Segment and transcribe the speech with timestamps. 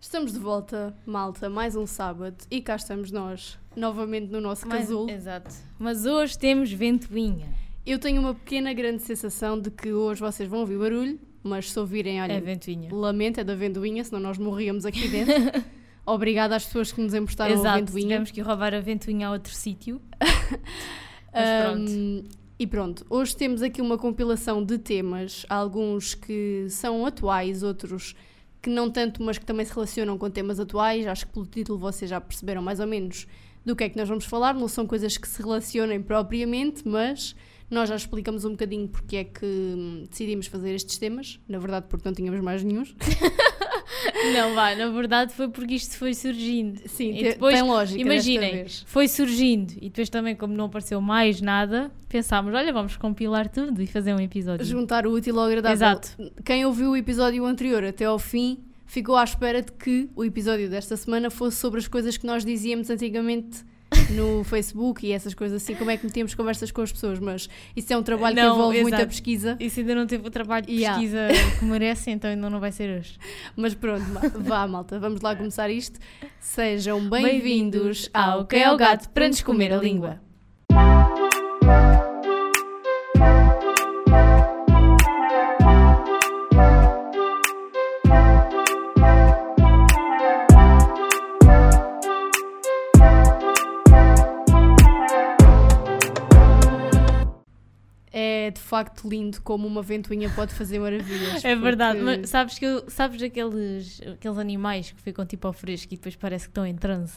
[0.00, 4.80] Estamos de volta, malta, mais um sábado e cá estamos nós, novamente no nosso Mas-
[4.86, 5.10] casulo.
[5.10, 5.52] Exato.
[5.78, 7.48] Mas hoje temos ventoinha.
[7.84, 11.78] Eu tenho uma pequena grande sensação de que hoje vocês vão ouvir barulho, mas se
[11.78, 12.94] ouvirem, olha, É ventoinha.
[12.94, 15.34] lamento, é da ventoinha, senão nós morríamos aqui dentro.
[16.06, 17.78] Obrigada às pessoas que nos emprestaram a Exato.
[17.86, 18.06] ventoinha.
[18.08, 20.00] Tivemos que roubar a ventoinha a outro sítio.
[21.32, 21.90] Mas pronto.
[21.92, 22.24] Ahm,
[22.58, 28.14] e pronto, hoje temos aqui uma compilação de temas, alguns que são atuais, outros
[28.60, 31.06] que não tanto, mas que também se relacionam com temas atuais.
[31.06, 33.26] Acho que pelo título vocês já perceberam mais ou menos
[33.64, 34.54] do que é que nós vamos falar.
[34.54, 37.34] Não são coisas que se relacionem propriamente, mas
[37.70, 41.38] nós já explicamos um bocadinho porque é que hum, decidimos fazer estes temas.
[41.48, 42.94] Na verdade, porque não tínhamos mais nenhums.
[44.34, 46.80] Não, vá, na verdade foi porque isto foi surgindo.
[46.86, 48.00] Sim, E depois, tem lógica.
[48.00, 53.48] Imaginem, foi surgindo e depois também, como não apareceu mais nada, pensámos: olha, vamos compilar
[53.48, 54.64] tudo e fazer um episódio.
[54.64, 55.74] juntar o útil ao agradável.
[55.74, 56.10] Exato.
[56.44, 60.68] Quem ouviu o episódio anterior até ao fim ficou à espera de que o episódio
[60.68, 63.64] desta semana fosse sobre as coisas que nós dizíamos antigamente
[64.10, 67.48] no Facebook e essas coisas assim, como é que metíamos conversas com as pessoas, mas
[67.76, 69.08] isso é um trabalho que Não, envolve muita exato.
[69.10, 69.56] pesquisa.
[69.60, 70.98] Isso ainda não teve o trabalho de Yeah.
[70.98, 73.18] pesquisa que merece, então ainda não vai ser hoje.
[73.56, 74.04] Mas pronto,
[74.40, 75.98] vá malta, vamos lá começar isto.
[76.40, 80.20] Sejam Bem-vindos ao ao Que é o Gato para nos comer a língua.
[98.58, 101.42] De facto lindo como uma ventoinha pode fazer maravilhas.
[101.44, 105.52] É verdade, porque- mas sabes que eu, sabes aqueles, aqueles animais que ficam tipo ao
[105.52, 107.14] fresco e depois parece que estão em transe?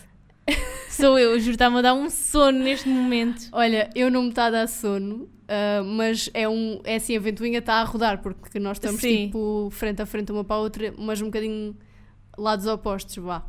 [0.89, 3.47] Sou eu, juro, está-me a dar um sono neste momento.
[3.51, 7.19] Olha, eu não me está a dar sono, ah, mas é, um, é assim, a
[7.19, 9.25] ventoinha está a rodar, porque nós estamos Sim.
[9.27, 11.75] tipo frente a frente uma para a outra, mas um bocadinho
[12.37, 13.45] lados opostos, vá.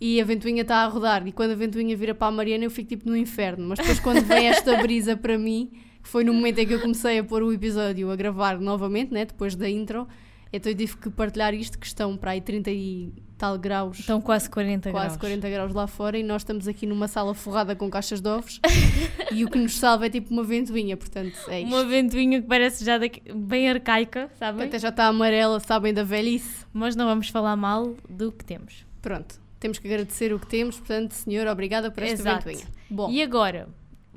[0.00, 2.70] E a ventoinha está a rodar, e quando a ventoinha vira para a Mariana eu
[2.70, 5.70] fico tipo no inferno, mas depois quando vem esta brisa para mim,
[6.02, 9.24] foi no momento em que eu comecei a pôr o episódio a gravar novamente, né,
[9.24, 10.06] depois da intro,
[10.52, 14.20] então eu tive que partilhar isto, que estão para aí 30 e tal graus Estão
[14.20, 15.20] quase 40 quase graus.
[15.20, 18.60] 40 graus lá fora e nós estamos aqui numa sala forrada com caixas de ovos
[19.32, 21.72] e o que nos salva é tipo uma ventoinha, portanto é isto.
[21.72, 24.66] Uma ventoinha que parece já daqui- bem arcaica, sabem?
[24.66, 26.66] Até já está amarela, sabem da velhice.
[26.72, 28.84] Mas não vamos falar mal do que temos.
[29.00, 32.44] Pronto, temos que agradecer o que temos, portanto, senhor, obrigada por esta Exato.
[32.46, 32.66] ventoinha.
[32.90, 33.68] Bom, E agora?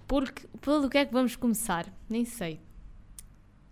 [0.07, 1.85] Porque, pelo que é que vamos começar?
[2.09, 2.59] Nem sei.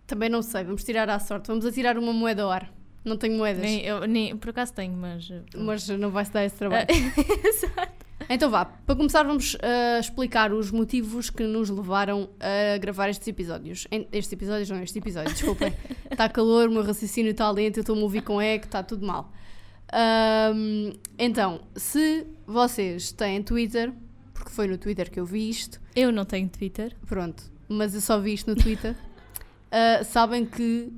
[0.06, 2.72] também não sei, vamos tirar à sorte, vamos atirar uma moeda ao ar.
[3.04, 5.28] Não tenho moedas, Nem, eu, nem, por acaso tenho, mas.
[5.28, 6.86] uh, mas não vai se dar esse trabalho.
[7.44, 8.02] Exato.
[8.28, 13.26] Então vá, para começar vamos ah, explicar os motivos que nos levaram a gravar estes
[13.26, 13.86] episódios.
[13.90, 15.72] Estes episódios não, este episódio, desculpem.
[16.10, 19.04] Está calor, o meu raciocínio está lento, eu estou-me a ouvir com eco, está tudo
[19.04, 19.32] mal.
[19.92, 23.92] Ahm, então, se vocês têm Twitter,
[24.42, 26.96] porque foi no Twitter que eu vi isto, Eu não tenho Twitter.
[27.06, 28.96] pronto, mas eu só vi isto no Twitter,
[29.70, 30.92] ah, sabem que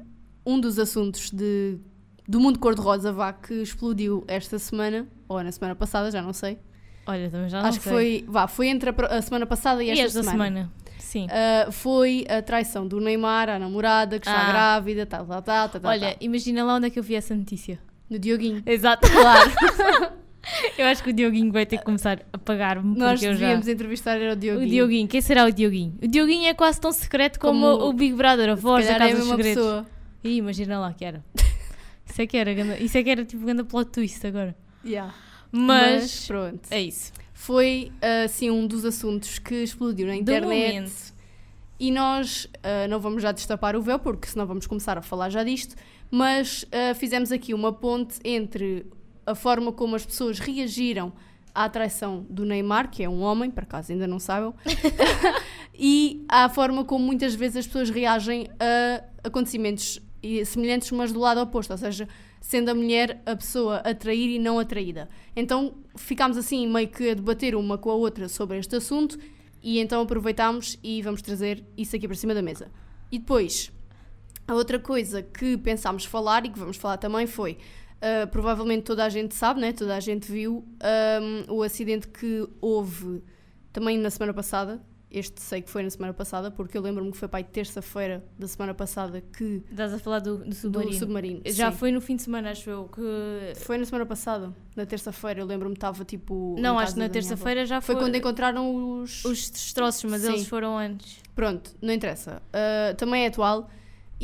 [0.47, 1.79] um dos assuntos de,
[2.27, 6.59] do mundo cor-de-rosa vá que explodiu esta semana, ou na semana passada, já não sei,
[7.07, 7.93] Olha, também já não Acho que sei.
[7.93, 10.33] foi, vá, foi entre a, a semana passada e E esta, esta semana.
[10.63, 10.73] semana?
[10.99, 11.27] Sim.
[11.31, 14.49] Ah, foi a traição do Neymar à namorada que está Ah.
[14.51, 16.17] grávida, tal, tal, tal, tal, tal, Olha, tal.
[16.23, 17.79] imagina lá onde é que eu vi essa notícia.
[18.09, 18.63] no Dioguinho.
[18.65, 19.51] Exato, claro.
[20.79, 23.39] eu acho que o Dioguinho vai ter que começar a pagar-me Nós eu já...
[23.41, 24.67] devíamos entrevistar era o Dioguinho.
[24.67, 25.99] O Dioguinho, quem será o Dioguinho?
[26.03, 28.99] O Dioguinho é quase tão secreto como, Como- o Big Brother, a voz da é
[28.99, 29.55] Casa a dos Segredos.
[29.55, 29.87] pessoa.
[30.23, 31.25] Ih, imagina lá que era.
[32.07, 34.55] Isso é que era, isso é que era tipo grande plot twist agora.
[34.85, 35.13] Yeah.
[35.51, 36.61] Mas, Mas pronto.
[36.71, 37.13] é isso.
[37.33, 37.91] Foi
[38.25, 40.93] assim um dos assuntos que explodiu na internet.
[41.81, 45.29] E nós ah, não vamos já destapar o véu, porque senão vamos começar a falar
[45.31, 45.75] já disto,
[46.11, 48.87] mas ah, fizemos aqui uma ponte entre
[49.27, 51.13] a forma como as pessoas reagiram
[51.55, 54.55] à traição do Neymar, que é um homem, por acaso ainda não saibam,
[55.73, 61.21] e à forma como muitas vezes as pessoas reagem a acontecimentos e- semelhantes, mas do
[61.21, 62.09] lado oposto, ou seja,
[62.41, 65.09] sendo a mulher a pessoa a trair e não atraída.
[65.35, 69.19] Então ficámos assim meio que a debater uma com a outra sobre este assunto
[69.63, 72.71] e então aproveitámos e vamos trazer isso aqui para cima da mesa.
[73.11, 73.73] E depois,
[74.47, 77.57] a outra coisa que pensámos falar e que vamos falar também foi,
[78.05, 79.73] ah, provavelmente toda a gente sabe, né?
[79.73, 83.23] toda a gente viu ahm, o acidente que houve
[83.73, 84.83] também na semana passada.
[85.11, 88.49] Este sei que foi na semana passada, porque eu lembro-me que foi para terça-feira da
[88.49, 90.91] semana passada que Estás a falar do, do submarino.
[90.93, 91.41] do submarino.
[91.47, 91.79] Já Sim.
[91.79, 93.61] foi no fim de semana, acho eu, que...
[93.61, 96.57] Foi na semana passada, na terça-feira, eu lembro-me que estava tipo.
[96.59, 98.05] Não, acho que na terça-feira já Foi foi...
[98.05, 99.25] quando encontraram os.
[99.25, 100.33] Os destroços, mas Sim.
[100.33, 101.23] eles foram antes.
[101.33, 102.43] Pronto, não interessa.
[102.49, 103.71] Uh, também é atual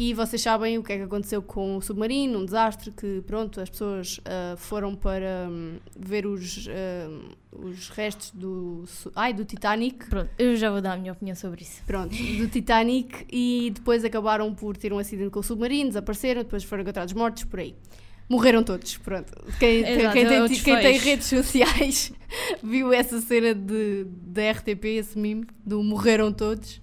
[0.01, 3.61] e vocês sabem o que é que aconteceu com o submarino, um desastre que, pronto,
[3.61, 10.07] as pessoas uh, foram para um, ver os, uh, os restos do, ai, do Titanic.
[10.09, 11.83] Pronto, eu já vou dar a minha opinião sobre isso.
[11.87, 16.65] Pronto, do Titanic e depois acabaram por ter um acidente com o submarino, desapareceram, depois
[16.65, 17.75] foram encontrados mortos por aí.
[18.27, 19.31] Morreram todos, pronto.
[19.59, 22.11] Quem, Exato, quem, é tem, outros quem tem redes sociais
[22.65, 26.81] viu essa cena de, da RTP, esse meme, do morreram todos.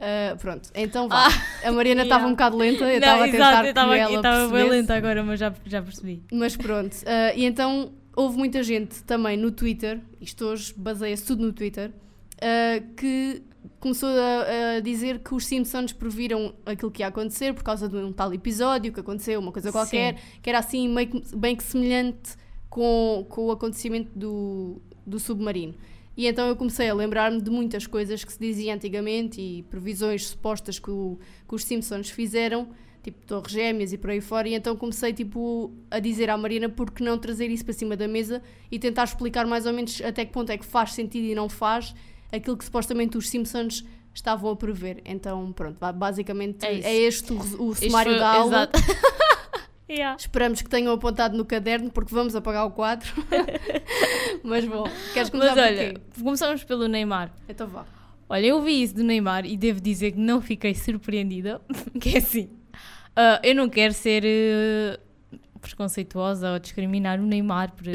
[0.00, 1.28] Uh, pronto, então vá.
[1.62, 2.26] a Mariana estava yeah.
[2.28, 5.22] um bocado lenta, eu estava a exato, tentar eu que ela estava bem lenta agora,
[5.22, 6.22] mas já, já percebi.
[6.32, 11.44] Mas pronto, ah, e então houve muita gente também no Twitter, isto hoje baseia-se tudo
[11.44, 11.90] no Twitter,
[12.40, 13.42] ah, que
[13.78, 17.96] começou a, a dizer que os Simpsons previram aquilo que ia acontecer por causa de
[17.96, 21.62] um tal episódio que aconteceu, uma coisa qualquer, que era assim meio que, bem que
[21.62, 22.36] semelhante
[22.70, 25.74] com, com o acontecimento do, do submarino.
[26.20, 30.26] E então eu comecei a lembrar-me de muitas coisas que se dizia antigamente e previsões
[30.26, 31.18] supostas que, o-
[31.48, 32.68] que os Simpsons fizeram,
[33.02, 36.68] tipo Torres Gêmeas e por aí fora, e então comecei tipo a dizer à Mariana
[36.68, 39.98] por que não trazer isso para cima da mesa e tentar explicar mais ou menos
[40.02, 41.94] até que ponto é que faz sentido e não faz
[42.30, 43.82] aquilo que supostamente os Simpsons
[44.12, 45.00] estavam a prever.
[45.06, 47.38] Então, pronto, ba- basicamente É é, este o,
[47.68, 48.68] o sumário foi- da aula.
[49.90, 50.16] Yeah.
[50.16, 53.12] Esperamos que tenham apontado no caderno porque vamos apagar o quadro.
[54.44, 56.00] Mas bom, queres começar Mas por olha, quê?
[56.22, 57.32] começamos pelo Neymar.
[57.48, 57.84] Então vá.
[58.28, 61.60] Olha, eu vi isso do Neymar e devo dizer que não fiquei surpreendida.
[62.00, 62.48] que é assim,
[63.16, 65.00] ah, eu não quero ser eh,
[65.60, 67.86] preconceituosa ou discriminar o Neymar por,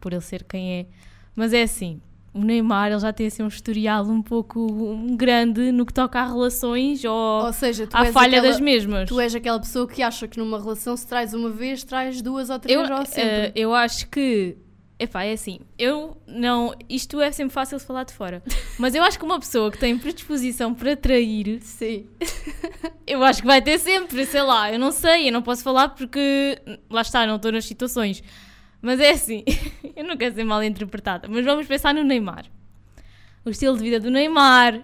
[0.00, 0.86] por ele ser quem é,
[1.34, 2.00] mas é assim,
[2.36, 6.26] o Neymar ele já tem assim, um historial um pouco grande no que toca a
[6.26, 9.08] relações ou Ou seja, à falha aquela, das mesmas.
[9.08, 12.50] tu és aquela pessoa que acha que numa relação se traz uma vez, traz duas
[12.50, 13.52] ou três eu, ou eh, sempre.
[13.54, 14.56] eu acho que.
[14.98, 16.74] Epá, é assim, eu não.
[16.88, 18.42] Isto é sempre fácil de falar de fora.
[18.78, 22.06] Mas eu acho que uma pessoa que tem predisposição para trair, Sim.
[23.06, 25.90] eu acho que vai ter sempre, sei lá, eu não sei, eu não posso falar
[25.90, 26.58] porque.
[26.90, 28.22] Lá está, não estou nas situações.
[28.86, 29.42] Mas é assim,
[29.96, 31.26] eu não quero ser mal interpretada.
[31.28, 32.46] Mas vamos pensar no Neymar.
[33.44, 34.80] O estilo de vida do Neymar.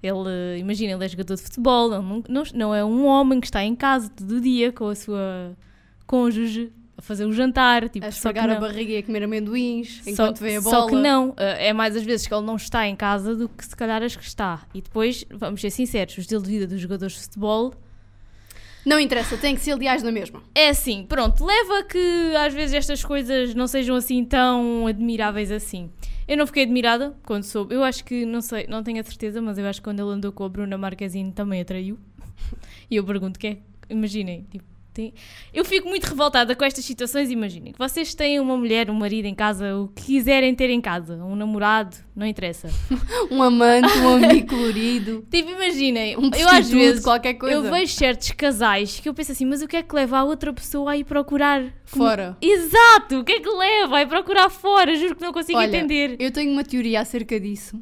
[0.00, 3.46] Ele, imagina, ele é jogador de futebol, ele não, não, não é um homem que
[3.46, 5.56] está em casa todo dia com a sua
[6.06, 7.88] cônjuge a fazer o jantar.
[7.88, 10.76] Tipo, A só esfregar a barriga e a comer amendoins Só, enquanto vê a bola.
[10.76, 13.48] só que não, eh, é mais às vezes que ele não está em casa do
[13.48, 14.62] que se calhar as que está.
[14.72, 17.74] E depois, vamos ser sinceros, o estilo de vida dos jogadores de futebol
[18.84, 20.42] Não interessa, tem que ser aliás na mesma.
[20.54, 25.90] é assim, pronto, leva que às vezes estas coisas não sejam assim tão admiráveis assim.
[26.26, 27.74] Eu não fiquei admirada quando soube.
[27.74, 30.10] Eu acho que, não sei, não tenho a certeza, mas eu acho que quando ele
[30.10, 31.98] andou com a Bruna Marquezine também atraiu.
[32.90, 33.58] E eu pergunto que é,
[33.88, 35.14] imaginem, tipo, tem-
[35.52, 37.30] eu fico muito revoltada com estas situações.
[37.30, 40.80] Imaginem que vocês têm uma mulher, um marido em casa, o que quiserem ter em
[40.80, 42.68] casa, um namorado, não interessa.
[43.30, 47.54] Um amante, um amigo colorido, Tipo, imaginem, um eu às vezes qualquer coisa.
[47.56, 50.24] eu vejo certos casais que eu penso assim, mas o que é que leva a
[50.24, 52.36] outra pessoa a ir procurar Fora.
[52.40, 53.20] Exato!
[53.20, 53.88] O que é que leva?
[53.88, 56.16] Vai procurar fora, juro que não consigo Olha, entender.
[56.18, 57.78] Eu tenho uma teoria acerca disso.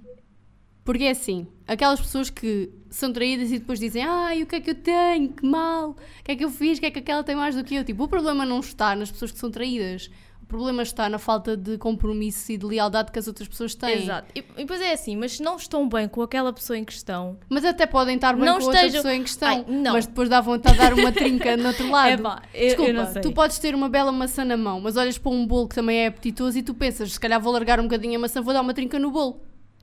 [0.85, 4.61] Porque é assim, aquelas pessoas que são traídas e depois dizem ai, o que é
[4.61, 5.29] que eu tenho?
[5.29, 5.91] Que mal!
[5.91, 6.79] O que é que eu fiz?
[6.79, 7.85] O que é que aquela tem mais do que eu?
[7.85, 10.11] Tipo, o problema não está nas pessoas que são traídas.
[10.43, 14.03] O problema está na falta de compromisso e de lealdade que as outras pessoas têm.
[14.03, 14.33] Exato.
[14.35, 17.39] E, e depois é assim, mas se não estão bem com aquela pessoa em questão,
[17.49, 19.49] Mas até podem estar bem Não com outra estejam- pessoa em questão.
[19.49, 19.93] Ai, não.
[19.93, 22.15] Mas depois dá vontade de dar uma trinca no outro lado.
[22.21, 23.23] Epá, eu- eu Desculpa, sei.
[23.23, 25.99] tu podes ter uma bela maçã na mão, mas olhas para um bolo que também
[26.01, 28.63] é apetitoso e tu pensas, se calhar vou largar um bocadinho a maçã, vou dar
[28.63, 29.41] uma trinca no bolo.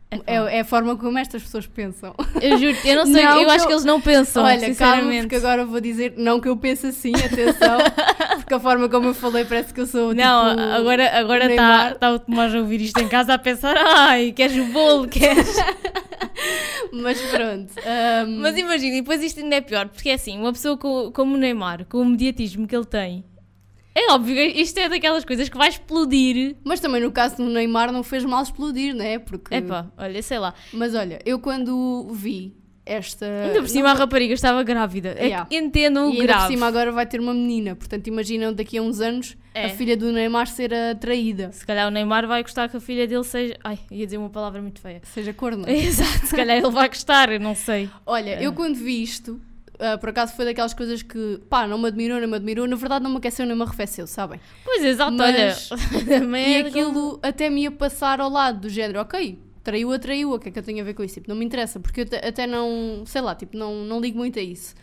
[0.10, 0.24] Epá.
[0.26, 2.16] É, é a forma como estas pessoas pensam.
[2.42, 4.74] eu juro, eu não sei, Não, eu acho eu- que eles não pensam, Olha, calma,
[4.74, 5.22] sinceramente.
[5.24, 7.78] porque agora vou dizer, não que eu pense assim, atenção,
[8.38, 11.94] porque a forma como eu falei parece que eu sou Não, tipo, agora agora está
[11.96, 15.56] tá o Tomás a ouvir isto em casa a pensar, ai, queres o bolo, queres...
[16.94, 17.72] Mas pronto.
[17.86, 21.12] ahm, Mas imagina, e depois isto ainda é pior, porque é assim, uma pessoa co-
[21.12, 23.24] como o Neymar, com o mediatismo que ele tem,
[24.00, 26.56] é óbvio, isto é daquelas coisas que vai explodir.
[26.64, 29.20] mas também no caso do Neymar não fez mal explodir, né?
[29.20, 29.56] Porque...
[29.56, 30.54] Epá, olha, sei lá.
[30.72, 32.54] Mas olha, eu quando vi
[32.86, 33.26] esta...
[33.48, 35.10] Ainda por cima a rapariga estava grávida.
[35.18, 35.46] É Yeah.
[35.50, 36.54] que entendam E o ainda por grave.
[36.54, 39.66] cima agora vai ter uma menina, portanto imaginam daqui a uns anos É.
[39.66, 41.52] a filha do Neymar ser atraída.
[41.52, 43.58] Se calhar o Neymar vai gostar que a filha dele seja.
[43.64, 45.02] Ai, ia dizer uma palavra muito feia.
[45.04, 45.66] Seja corna.
[45.72, 47.90] Exato, se calhar ele vai gostar, eu não sei.
[48.06, 48.46] Olha, É.
[48.46, 49.42] eu quando vi isto,
[49.80, 52.76] ah, por acaso foi daquelas coisas que, pá, não me admirou, não me admirou, na
[52.76, 54.40] verdade não me aqueceu nem me arrefeceu, sabem?
[54.64, 56.38] Pois exato, Mas- olha.
[56.40, 60.40] E é aquilo até me ia passar ao lado do género, ok, traiu, atraiu, o
[60.40, 61.16] que é que eu tenho a ver com isso?
[61.16, 64.40] Tipo, não me interessa, porque eu até não, sei lá, tipo, não, não ligo muito
[64.40, 64.74] a isso.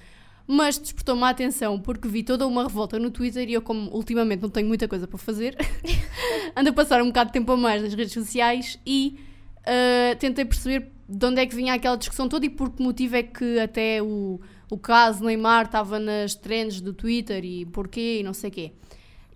[0.46, 4.42] Mas despertou-me a atenção porque vi toda uma revolta no Twitter e eu, como ultimamente
[4.42, 5.56] não tenho muita coisa para fazer,
[6.54, 9.18] ando a passar um bocado de tempo a mais nas redes sociais e
[9.66, 13.16] ah, tentei perceber de onde é que vinha aquela discussão toda e por que motivo
[13.16, 14.38] é que até o,
[14.70, 18.72] o caso Neymar estava nas trends do Twitter e porquê e não sei quê.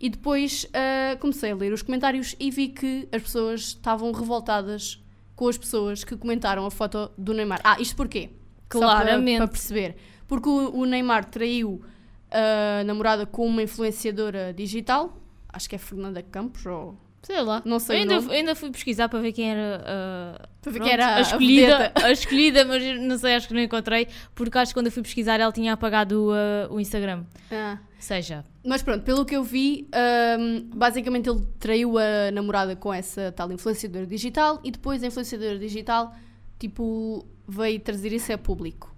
[0.00, 5.02] E depois uh, comecei a ler os comentários e vi que as pessoas estavam revoltadas
[5.34, 7.60] com as pessoas que comentaram a foto do Neymar.
[7.64, 8.30] Ah, isto porquê?
[8.72, 9.38] Só para- Claramente.
[9.38, 9.96] Para, perceber.
[10.26, 11.82] Porque o, o Neymar traiu
[12.30, 15.18] a namorada com uma influenciadora digital,
[15.48, 17.60] acho que é Fernanda Campos, ou Sei lá.
[17.64, 18.32] Não sei eu ainda, nome.
[18.34, 21.16] ainda fui pesquisar para ver quem era uh, Para ver pronto, quem era a- a
[21.16, 22.06] a escolhida, vedeta.
[22.06, 25.02] a escolhida, mas não sei, acho que não encontrei, porque acho que quando eu fui
[25.02, 27.24] pesquisar ela tinha apagado uh, o Instagram.
[27.50, 27.78] Ah.
[27.98, 29.88] Seja, Mas pronto, pelo que eu vi,
[30.38, 35.58] hum, basicamente ele traiu a namorada com essa tal influenciadora digital e depois a influenciadora
[35.58, 36.14] digital,
[36.60, 38.94] tipo, veio trazer isso a público.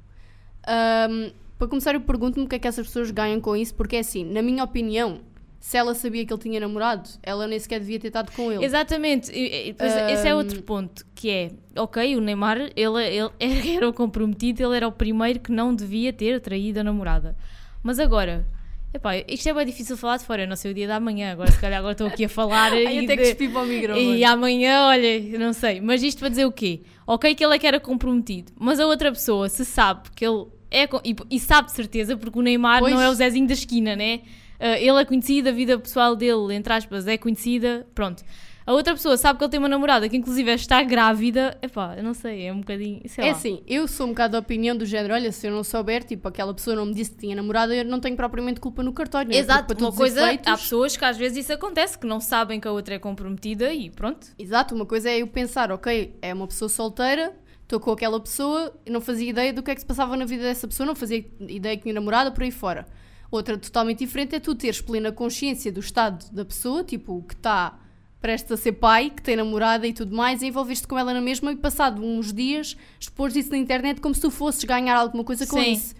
[0.68, 3.96] Hum, para começar, eu pergunto-me o que é que essas pessoas ganham com isso, porque
[3.96, 5.20] é assim, na minha opinião,
[5.60, 8.64] se ela sabia que ele tinha namorado, ela nem sequer devia ter estado com ele.
[8.64, 13.04] exatamente, e- e depois esse é Um, outro ponto, que é, ok, o Neymar, ele,
[13.06, 13.30] ele
[13.76, 17.36] era o comprometido, ele era o primeiro que não devia ter traído a namorada.
[17.82, 18.46] Mas agora,
[18.92, 20.98] epá, isto é bem difícil de falar de fora, eu não sei o dia da
[20.98, 23.48] manhã, agora se calhar agora estou aqui a falar Ai, e até que de- espi
[23.48, 24.16] para o microfone.
[24.16, 25.80] E amanhã, olha, não sei.
[25.80, 26.80] Mas isto para dizer o quê?
[27.06, 30.46] Ok que ele é que era comprometido, mas a outra pessoa, se sabe que ele
[30.70, 30.84] é...
[31.04, 32.94] E, e sabe de certeza, porque o Neymar Pois.
[32.94, 34.20] não é o Zezinho da esquina, né?
[34.60, 38.22] Ah, ele é conhecido, a vida pessoal dele, entre aspas, é conhecida, pronto.
[38.66, 42.04] A outra pessoa sabe que ele tem uma namorada que inclusive está grávida, epá, eu
[42.04, 43.32] não sei, é um bocadinho, sei É lá.
[43.32, 46.28] assim, eu sou um bocado da opinião do género, olha, se eu não souber, tipo,
[46.28, 49.30] aquela pessoa não me disse que tinha namorada, eu não tenho propriamente culpa no cartório.
[49.30, 49.36] né?
[49.38, 52.68] Exato, uma coisa, há efeitos- pessoas que às vezes isso acontece, que não sabem que
[52.68, 54.28] a outra é comprometida e pronto.
[54.38, 58.72] Exato, uma coisa é eu pensar, ok, é uma pessoa solteira, estou com aquela pessoa,
[58.88, 61.24] não fazia ideia do que é que se passava na vida dessa pessoa, não fazia
[61.48, 62.86] ideia que tinha namorada por aí fora.
[63.30, 67.78] Outra totalmente diferente é tu teres plena consciência do estado da pessoa, tipo, que está
[68.20, 71.20] prestes a ser pai, que tem namorada e tudo mais, e envolveste com ela na
[71.20, 75.24] mesma e passado uns dias expôs isso na internet como se tu fosses ganhar alguma
[75.24, 75.72] coisa com Sim.
[75.72, 75.94] isso.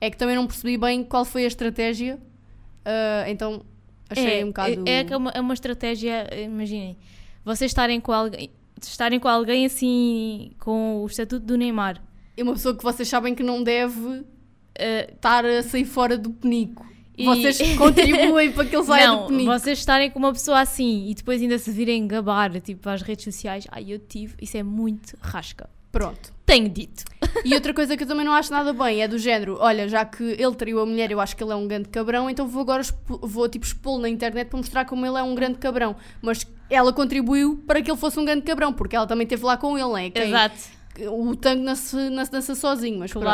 [0.00, 2.18] É que também não percebi bem qual foi a estratégia,
[2.84, 3.62] ah, então
[4.08, 4.88] achei é, um bocado...
[4.88, 6.96] É, é que é uma, é uma estratégia, imaginem,
[7.44, 8.50] vocês estarem com alguém,
[8.80, 12.02] estarem com alguém assim, com o estatuto do Neymar.
[12.36, 14.24] É uma pessoa que vocês sabem que não deve
[14.78, 16.84] eh, estar a sair fora do penico.
[17.18, 19.50] E- Vocês contribuem para que ele saia não, do penico.
[19.50, 23.24] vocês estarem com uma pessoa assim e depois ainda se virem gabar, tipo, às redes
[23.24, 25.68] sociais, ai, eu tive, isso é muito rasca.
[25.90, 26.30] Pronto.
[26.44, 27.04] Tenho dito.
[27.42, 30.04] E outra coisa que eu também não acho nada bem é do género, olha, já
[30.04, 32.60] que ele traiu a mulher, eu acho que ele é um grande cabrão, então vou
[32.60, 35.96] agora vou tipo expô-lo na internet para mostrar como ele é um grande cabrão.
[36.20, 39.56] Mas ela contribuiu para que ele fosse um grande cabrão, porque ela também esteve lá
[39.56, 40.10] com ele, não é?
[40.10, 40.54] Quem- Exato,
[41.10, 41.96] O tango não se
[42.30, 43.24] dança sozinho, mas pronto.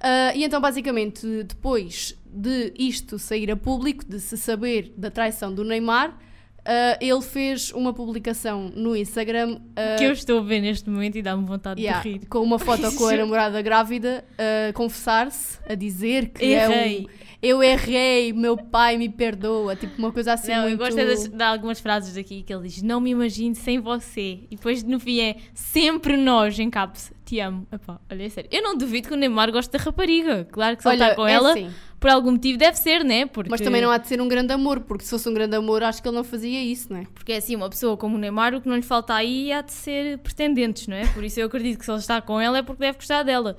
[0.00, 5.54] Ah, e então, basicamente, depois de isto sair a público, de se saber da traição
[5.54, 6.16] do Neymar,
[6.64, 11.16] ah, ele fez uma publicação no Instagram ah, que eu estou a ver neste momento
[11.16, 12.26] e dá-me vontade yeah, de rir.
[12.26, 17.00] com uma foto com a namorada grávida a confessar-se, a dizer que é Errei.
[17.00, 20.72] um, eu errei, meu pai me perdoa, tipo uma coisa assim não, muito...
[20.72, 23.78] eu gosto é das- de, algumas frases daqui que ele diz: Não me imagino sem
[23.80, 24.40] você.
[24.50, 27.12] E depois no fim é sempre nós em caps.
[27.24, 27.66] Te amo.
[27.72, 28.50] Epá, olha, é sério.
[28.52, 30.46] Eu não duvido que o Neymar goste da rapariga.
[30.50, 33.04] Claro que se ele Olha, está com é ela, assim, por algum motivo deve ser,
[33.04, 33.24] né?
[33.24, 35.54] Porque, mas também não há de ser um grande amor, porque se fosse um grande
[35.56, 37.04] amor acho que ele não fazia isso, não é?
[37.14, 39.62] Porque é assim, uma pessoa como o Neymar, o que não lhe falta aí há
[39.62, 41.06] de ser pretendentes, não é?
[41.06, 43.56] Por isso eu acredito que se ele está com ela é porque deve gostar dela.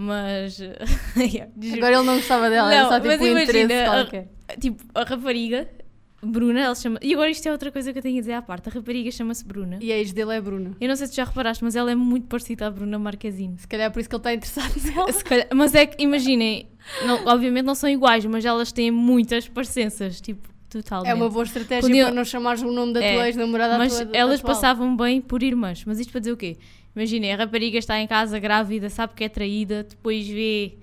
[0.00, 0.58] Mas.
[1.18, 1.50] yeah.
[1.74, 4.28] Agora ele não gostava dela, era Não, só tipo mas um interesse imagina, a- qualquer.
[4.60, 5.68] Tipo, a rapariga,
[6.22, 6.98] Bruna, ela chama.
[7.02, 8.68] E agora isto é outra coisa que eu tenho a dizer à parte.
[8.68, 9.78] A rapariga chama-se Bruna.
[9.80, 10.76] E a ex dele é Bruno.
[10.80, 13.58] Eu não sei se já reparaste, mas ela é muito parecida à Bruna Marquezine.
[13.58, 15.12] Se calhar é por isso que ele está interessado nela.
[15.24, 16.68] Calhar- mas é que, imaginem,
[17.04, 21.10] não- obviamente não são iguais, mas elas têm muitas parecenças, tipo, totalmente.
[21.10, 23.98] É uma boa estratégia Podiam- para não chamares o nome da tua É, ex-namorada Mas
[24.00, 24.54] tua- elas atual.
[24.54, 25.84] passavam bem por irmãs.
[25.86, 26.56] Mas isto para dizer o quê?
[26.94, 30.74] Imaginem, a rapariga está em casa grávida, sabe que é traída, depois vê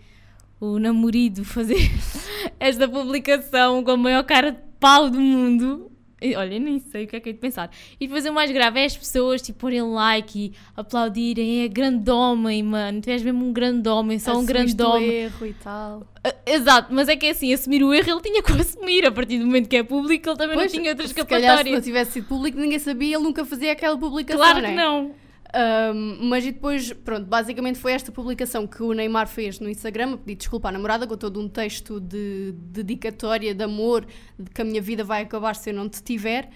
[0.60, 1.78] o namorado fazer
[2.60, 5.92] esta publicação com a maior cara de pau do mundo.
[6.22, 7.70] E, olha, nem sei o que é que é de pensar.
[8.00, 11.64] E depois o mais grave é as pessoas tipo, porem like e aplaudirem.
[11.64, 13.02] É grande homem, mano.
[13.02, 15.12] Tu és mesmo um grande homem, só um Assumiste grande o homem.
[15.12, 16.08] erro e tal.
[16.24, 19.06] Ah, Exato, mas é que é assim, assumir o erro ele tinha que assumir.
[19.06, 21.64] A partir do momento que é público, ele também Pois, não tinha outra se calhar
[21.64, 24.70] se não tivesse sido público ninguém sabia, ele nunca fazia aquela publicação, Claro né?
[24.70, 25.12] que não.
[25.58, 30.16] Ahm, mas e depois, pronto, basicamente foi esta publicação que o Neymar fez no Instagram,
[30.16, 34.06] a pedir desculpa à namorada, com todo um texto de dedicatória, de amor,
[34.38, 36.50] de que a minha vida vai acabar se eu não te tiver.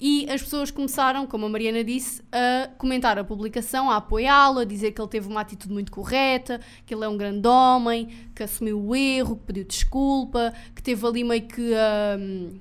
[0.00, 4.64] E as pessoas começaram, como a Mariana disse, a comentar a publicação, a apoiá-lo, a
[4.64, 8.42] dizer que ele teve uma atitude muito correta, que ele é um grande homem, que
[8.42, 11.72] assumiu o erro, que pediu desculpa, que teve ali meio que.
[11.74, 12.56] ahm,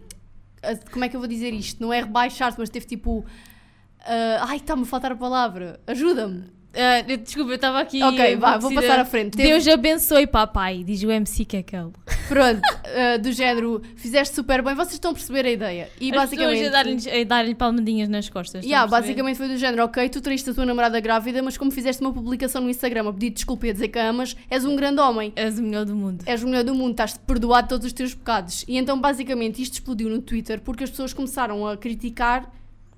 [0.61, 1.81] a- como é que eu vou dizer isto?
[1.81, 3.25] Não é rebaixar-se, mas teve tipo.
[4.05, 5.79] Ah, ai, está-me a faltar a palavra.
[5.87, 6.55] Ajuda-me.
[6.75, 8.03] Ah, desculpa, eu estava aqui.
[8.03, 9.37] Ok, vá, vou passar à frente.
[9.37, 11.63] Teve- Deus abençoe, papai, diz o MC que é.
[11.63, 15.89] Pronto, uh, do género, fizeste super bem, vocês estão a perceber a ideia.
[15.99, 16.67] E As basicamente.
[16.67, 18.65] a dar-lhe dar-lhe palmadinhas nas costas.
[18.65, 22.01] Yeah, basicamente foi do género, ok, tu traíste a tua namorada grávida, mas como fizeste
[22.01, 24.75] uma publicação no Instagram a pedir desculpa e a dizer que a amas, és um
[24.75, 25.31] grande homem.
[25.35, 26.23] És o melhor do mundo.
[26.25, 28.65] És o melhor do mundo, estás perdoado de todos os teus pecados.
[28.67, 32.51] E então, basicamente, isto explodiu no Twitter porque as pessoas começaram a criticar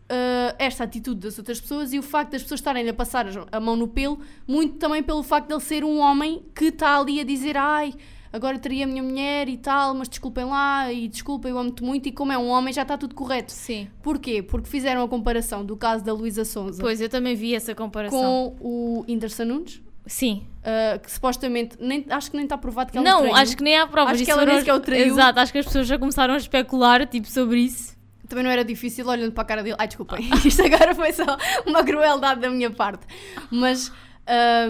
[0.10, 3.60] uh, esta atitude das outras pessoas e o facto das pessoas estarem a passar a-
[3.60, 7.20] mão no pelo, muito também pelo facto de ele ser um homem que está ali
[7.20, 7.94] a dizer, ai,
[8.32, 12.08] agora teria a minha mulher e tal, mas desculpem lá, e desculpem, eu amo-te muito,
[12.08, 13.52] e como é um homem já está tudo correto.
[13.52, 13.88] Sim.
[14.02, 14.42] Porquê?
[14.44, 18.20] Porque fizeram a comparação do caso da Luísa Sonza Pois, eu também vi essa comparação.
[18.20, 20.44] com o Whindersson Nunes, Sim.
[20.62, 23.78] uh, que supostamente, nem, acho que nem está provado que ela Não, acho que nem
[23.78, 24.14] há provas.
[24.16, 25.06] Acho que ela nem foram- sequer o traiu.
[25.08, 27.97] Exato, acho que as pessoas já começaram a especular tipo, sobre isso.
[28.28, 29.76] Também não era difícil olhando para a cara dele.
[29.80, 33.06] Ai, desculpem, isto agora foi só uma crueldade da minha parte.
[33.50, 33.92] Mas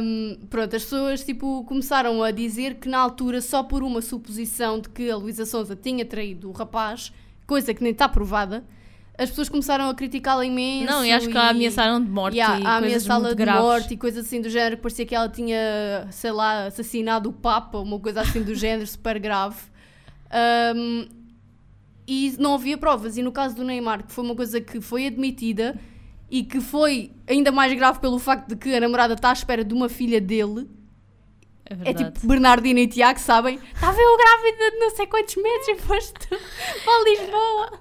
[0.01, 4.79] hum, pronto, as pessoas tipo, começaram a dizer que na altura, só por uma suposição
[4.79, 7.11] de que a Luísa Sonza tinha traído o rapaz,
[7.45, 8.63] coisa que nem está provada,
[9.17, 10.85] as pessoas começaram a criticá-la imenso.
[10.85, 13.61] Não, e acho que a ameaçaram de morte Yeah, e a ameaçá-la de graves.
[13.63, 17.79] morte e coisas assim do género, parecia que ela tinha, sei lá, assassinado o Papa,
[17.79, 19.57] uma coisa assim do género, super grave.
[20.75, 21.07] Um,
[22.07, 23.17] e não havia provas.
[23.17, 25.77] E no caso do Neymar, que foi uma coisa que foi admitida
[26.29, 29.63] e que foi ainda mais grave pelo facto de que a namorada está à espera
[29.63, 30.69] de uma filha dele,
[31.65, 33.59] É é tipo Bernardino e Tiago, sabem?
[33.73, 37.79] Estava eu grávida de não sei quantos meses e foste para Lisboa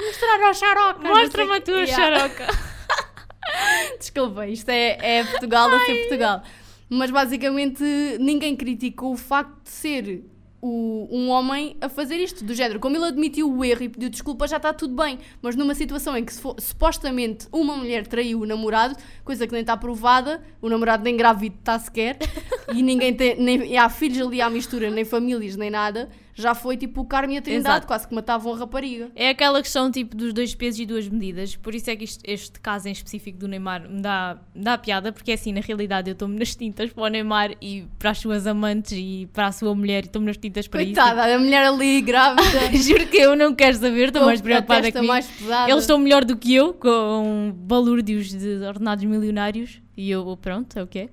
[0.00, 1.08] mostrar a xaroca.
[1.08, 2.18] Mostra-me a tua Yeah.
[2.18, 2.46] xaroca.
[3.98, 6.42] Desculpa, isto é, é Portugal a ser Portugal.
[6.88, 7.82] Mas basicamente
[8.20, 10.24] ninguém criticou o facto de ser
[10.62, 12.78] o- um homem a fazer isto, do género.
[12.78, 15.18] Como ele admitiu o erro e pediu desculpa, já está tudo bem.
[15.42, 19.76] Mas numa situação em que supostamente uma mulher traiu o namorado, coisa que nem está
[19.76, 22.16] provada, o namorado nem grávido está sequer,
[22.72, 26.54] e ninguém tem, nem e há filhos ali à mistura, nem famílias, nem nada, já
[26.54, 27.86] foi tipo o Carme e a Trindade, Exato.
[27.86, 29.10] quase que matavam a rapariga.
[29.14, 31.56] É aquela questão tipo dos dois pesos e duas medidas.
[31.56, 34.78] Por isso é que isto- este caso em específico do Neymar me dá, me dá
[34.78, 38.10] piada, porque é assim, na realidade eu estou-me nas tintas para o Neymar e para
[38.10, 41.38] as suas amantes e para a sua mulher e estou-me nas tintas para Coitada, a
[41.38, 42.42] mulher ali grávida.
[42.72, 42.88] isso.
[42.88, 45.70] Juro que eu não quero saber, estou mais com preocupada mais pesada.
[45.70, 49.80] Eles estão melhor do que eu, com balúrdios de ordenados milionários.
[49.96, 51.08] E eu, pronto, é o que é.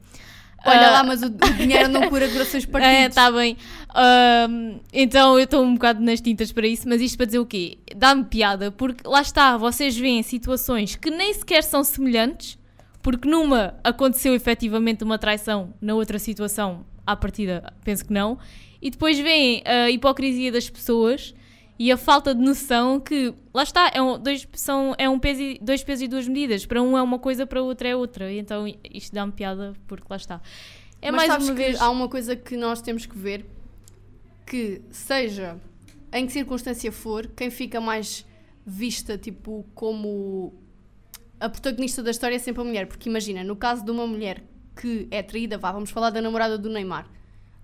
[0.65, 2.95] Olha Ah, lá, mas o, o dinheiro não cura corações partidos.
[2.95, 3.55] É, está bem.
[3.95, 7.45] Ahm, então eu estou um bocado nas tintas para isso, mas isto para dizer o
[7.45, 7.77] quê?
[7.95, 12.57] Dá-me piada, porque lá está, vocês veem situações que nem sequer são semelhantes,
[13.01, 18.37] porque numa aconteceu efetivamente uma traição, na outra situação, à partida, penso que não,
[18.81, 21.33] e depois veem a hipocrisia das pessoas
[21.79, 25.41] e a falta de noção que, lá está, é um, dois, são, é um peso
[25.41, 26.65] e, dois pesos e duas medidas.
[26.65, 28.29] Para um é uma coisa, para outro é outra.
[28.29, 30.41] E Então isto dá-me piada, porque lá está.
[31.01, 31.81] É Mas mais uma vez.
[31.81, 33.45] há uma coisa que nós temos que ver
[34.45, 35.57] que seja
[36.11, 38.25] em que circunstância for, quem fica mais
[38.65, 40.53] vista tipo como
[41.39, 44.43] a protagonista da história é sempre a mulher, porque imagina, no caso de uma mulher
[44.75, 47.07] que é traída, vá, vamos falar da namorada do Neymar.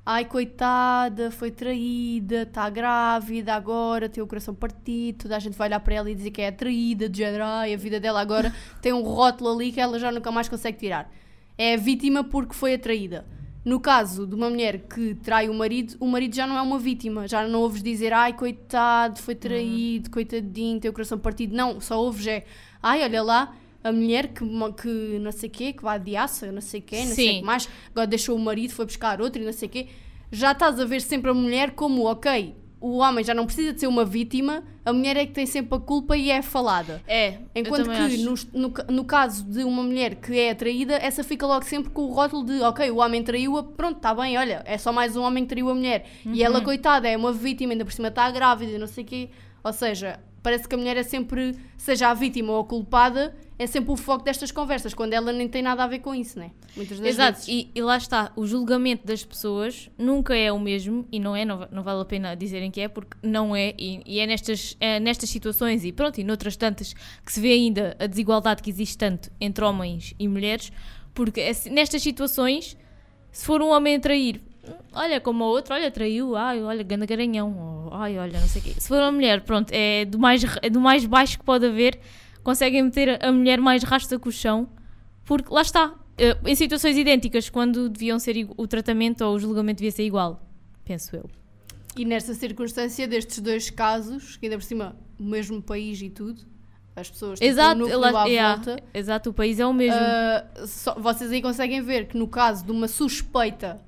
[0.07, 5.67] Ai, coitada, foi traída, está grávida agora, tem o coração partido, toda a gente vai
[5.67, 8.53] olhar para ela e dizer que é traída, de género, ai, a vida dela agora
[8.83, 11.11] tem um rótulo ali que ela já nunca mais consegue tirar.
[11.57, 13.25] É a vítima porque foi atraída.
[13.63, 16.77] No caso de uma mulher que trai o marido, o marido já não é uma
[16.77, 21.55] vítima, já não ouves dizer, ai, coitado, foi traído, coitadinho, tem o coração partido.
[21.55, 22.45] Não, só ouves é,
[22.83, 23.55] ai, olha lá,
[23.87, 24.43] a mulher que,
[24.81, 27.39] que não sei quê, que vai de aça, não sei quê, não sei o Sim.
[27.39, 29.87] que mais, agora deixou o marido, foi buscar outro e não sei quê.
[30.31, 33.79] Já estás a ver sempre a mulher como, ok, o homem já não precisa de
[33.79, 37.01] ser uma vítima, a mulher é que tem sempre a culpa e é falada.
[37.07, 41.45] É, Enquanto que no, no, no caso de uma mulher que é atraída, essa fica
[41.47, 44.77] logo sempre com o rótulo de ok, o homem traiu-a, pronto, está bem, olha, é
[44.77, 46.05] só mais um homem que traiu a mulher.
[46.25, 46.65] E ela, Uhum.
[46.65, 49.29] coitada, é uma vítima, ainda por cima está grávida e não sei o quê.
[49.65, 53.65] Ou seja, parece que a mulher é sempre, seja a vítima ou a culpada, é
[53.65, 56.51] sempre o foco destas conversas, quando ela nem tem nada a ver com isso, né?
[56.75, 57.47] Muitas das Exato, vezes.
[57.47, 61.43] e, e lá está, o julgamento das pessoas nunca é o mesmo, e não é,
[61.43, 64.77] não, não vale a pena dizerem que é, porque não é, e, e é, nestas,
[64.79, 68.69] é nestas situações, e pronto, e noutras tantas, que se vê ainda a desigualdade que
[68.69, 70.71] existe tanto entre homens e mulheres,
[71.11, 72.77] porque é nestas situações,
[73.31, 74.43] se for um homem a trair,
[74.93, 78.61] olha como o outro, olha, traiu, ai, olha, ganda garanhão, ou, ai, olha, não sei
[78.61, 78.73] o quê.
[78.77, 81.99] Se for uma mulher, pronto, é do mais, é do mais baixo que pode haver,
[82.43, 84.67] conseguem meter a mulher mais rasta com o chão,
[85.25, 89.77] porque lá está, eh, em situações idênticas, quando deviam ser o tratamento ou o julgamento
[89.79, 90.41] devia ser igual,
[90.83, 91.29] penso eu.
[91.97, 96.41] E nesta circunstância destes dois casos, que ainda por cima, o mesmo país e tudo,
[96.95, 98.83] as pessoas tipo, Exato, núcleo ela- à yeah, volta.
[98.93, 99.99] exato, o país é o mesmo.
[99.99, 103.81] Uh, só- vocês aí conseguem ver que no caso de uma suspeita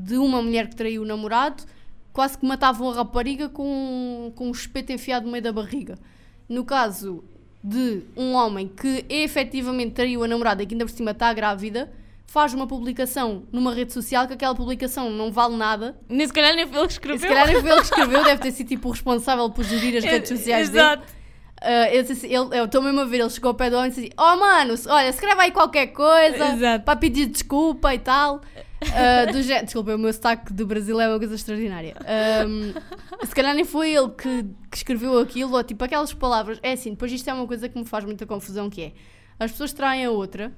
[0.00, 1.64] de uma mulher que traiu o namorado,
[2.12, 5.98] quase que matavam a rapariga com, com um espeto enfiado no meio da barriga.
[6.48, 7.24] No caso
[7.64, 11.90] de um homem que efetivamente traiu a namorada e que ainda por cima está grávida,
[12.26, 15.96] faz uma publicação numa rede social que aquela publicação não vale nada.
[16.08, 17.20] Nem se calhar nem foi ele que E escreveu.
[17.20, 19.96] se calhar nem foi ele que escreveu, deve ter sido tipo o responsável por gerir
[19.98, 20.84] as redes sociais dele.
[20.84, 21.02] Exato.
[21.60, 23.76] Uh, eu disse assim, ele- eu estou mesmo a ver, ele chegou ao pé do
[23.76, 26.84] homem e disse assim: Oh mano, olha, escreve aí qualquer coisa Exato.
[26.84, 28.40] para pedir desculpa e tal.
[28.82, 31.96] Uh, do género, desculpa, o meu sotaque do Brasil é uma coisa extraordinária.
[32.46, 32.72] Um,
[33.26, 36.58] se calhar nem foi ele que, que escreveu aquilo, ou tipo aquelas palavras.
[36.62, 38.92] É assim, depois isto é uma coisa que me faz muita confusão: que é
[39.38, 40.52] as pessoas traem a outra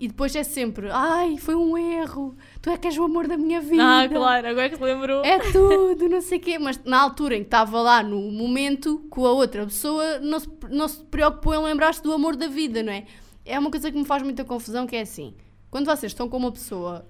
[0.00, 3.36] e depois é sempre: Ai, foi um erro, tu é que és o amor da
[3.36, 3.82] minha vida.
[3.82, 5.24] Ah, claro, agora que se lembrou.
[5.24, 6.58] É tudo, não sei o quê.
[6.58, 10.48] Mas na altura em que estava lá no momento com a outra pessoa, não se,
[10.70, 13.04] não se preocupou em lembrar-se do amor da vida, não é?
[13.44, 15.34] É uma coisa que me faz muita confusão, que é assim.
[15.70, 17.04] Quando vocês estão com uma pessoa,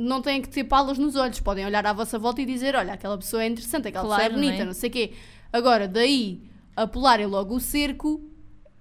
[0.00, 1.38] não têm que ter palas nos olhos.
[1.40, 4.28] Podem olhar à vossa volta e dizer, olha, aquela pessoa é interessante, aquela pessoa é
[4.28, 4.66] Claro, não bonita, é?
[4.66, 5.12] não, sei o quê.
[5.52, 6.42] Agora, daí
[6.76, 8.26] a pularem logo o cerco...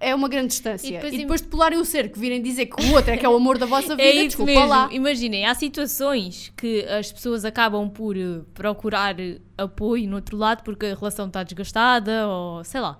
[0.01, 0.87] É uma grande distância.
[0.87, 3.17] E E depois depois, im- de pularem o cerco, virem dizer que o outro é
[3.17, 4.67] que é o amor da vossa vida, É isso desculpa mesmo.
[4.69, 4.87] lá.
[4.93, 10.63] Imaginem, há situações que as pessoas acabam por eh, procurar eh, apoio no outro lado
[10.63, 12.97] porque a relação está desgastada ou sei lá.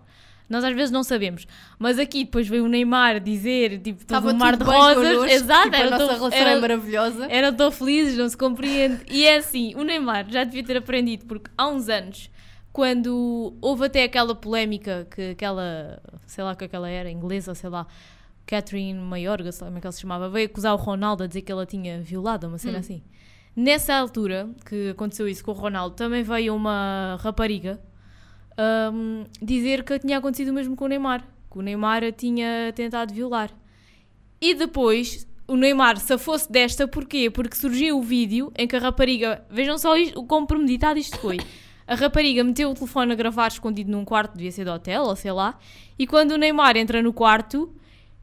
[0.50, 1.46] Nós às vezes não sabemos.
[1.78, 4.96] Mas aqui depois veio o Neymar dizer, tipo, todo Estava um mar de rosas.
[4.96, 7.28] connosco, Exato, tipo, a era nossa tão- relação era- é maravilhosa.
[7.30, 9.02] eram tão felizes, não se compreende.
[9.10, 12.30] E é assim, o Neymar já devia ter aprendido, porque há uns anos,
[12.74, 17.86] quando houve até aquela polémica que aquela, sei lá que aquela era, inglesa, sei lá,
[18.48, 21.28] Catherine Mayorga, sei lá como é que ela se chamava, veio acusar o Ronaldo a
[21.28, 23.04] dizer que ela tinha violado, uma cena assim.
[23.56, 27.80] Nessa altura que aconteceu isso com o Ronaldo, também veio uma rapariga
[28.94, 32.72] hum, dizer que tinha acontecido o mesmo com o Neymar, que o Neymar a tinha
[32.76, 33.52] tentado violar.
[34.42, 37.30] E depois o Neymar se fosse desta, porquê?
[37.30, 41.18] Porque surgiu o vídeo em que a rapariga, vejam só isto, o quão premeditado isto
[41.18, 41.38] foi.
[41.88, 45.16] A rapariga meteu o telefone a gravar escondido num quarto, devia ser do hotel, ou
[45.16, 45.58] sei lá,
[45.98, 47.74] e quando o Neymar entra no quarto,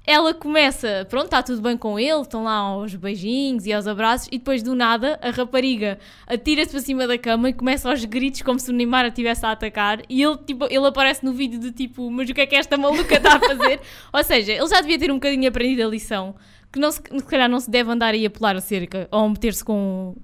[0.06, 4.28] ela começa, pronto, está tudo bem com ele, estão lá aos beijinhos e aos abraços,
[4.30, 8.42] e depois do nada a rapariga atira-se para cima da cama e começa aos gritos
[8.42, 11.58] como se o Neymar a estivesse a atacar, e ele, tipo, ele aparece no vídeo
[11.58, 13.80] do tipo, mas o que é que esta maluca está a fazer?
[14.12, 16.36] Ou seja, ele já devia ter um bocadinho aprendido a lição,
[16.72, 19.28] que não se, se calhar não se deve andar aí a pular a cerca ou
[19.28, 20.14] meter-se com,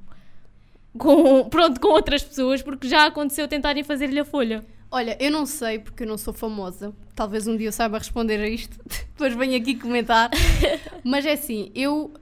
[0.97, 4.65] com, pronto, com outras pessoas, porque já aconteceu tentarem fazer-lhe a folha.
[4.95, 6.95] Olha, eu não sei porque eu não sou famosa.
[7.17, 8.79] Talvez um dia eu saiba responder a isto.
[9.17, 10.29] Depois venho aqui comentar.
[11.03, 12.13] Mas é assim, eu.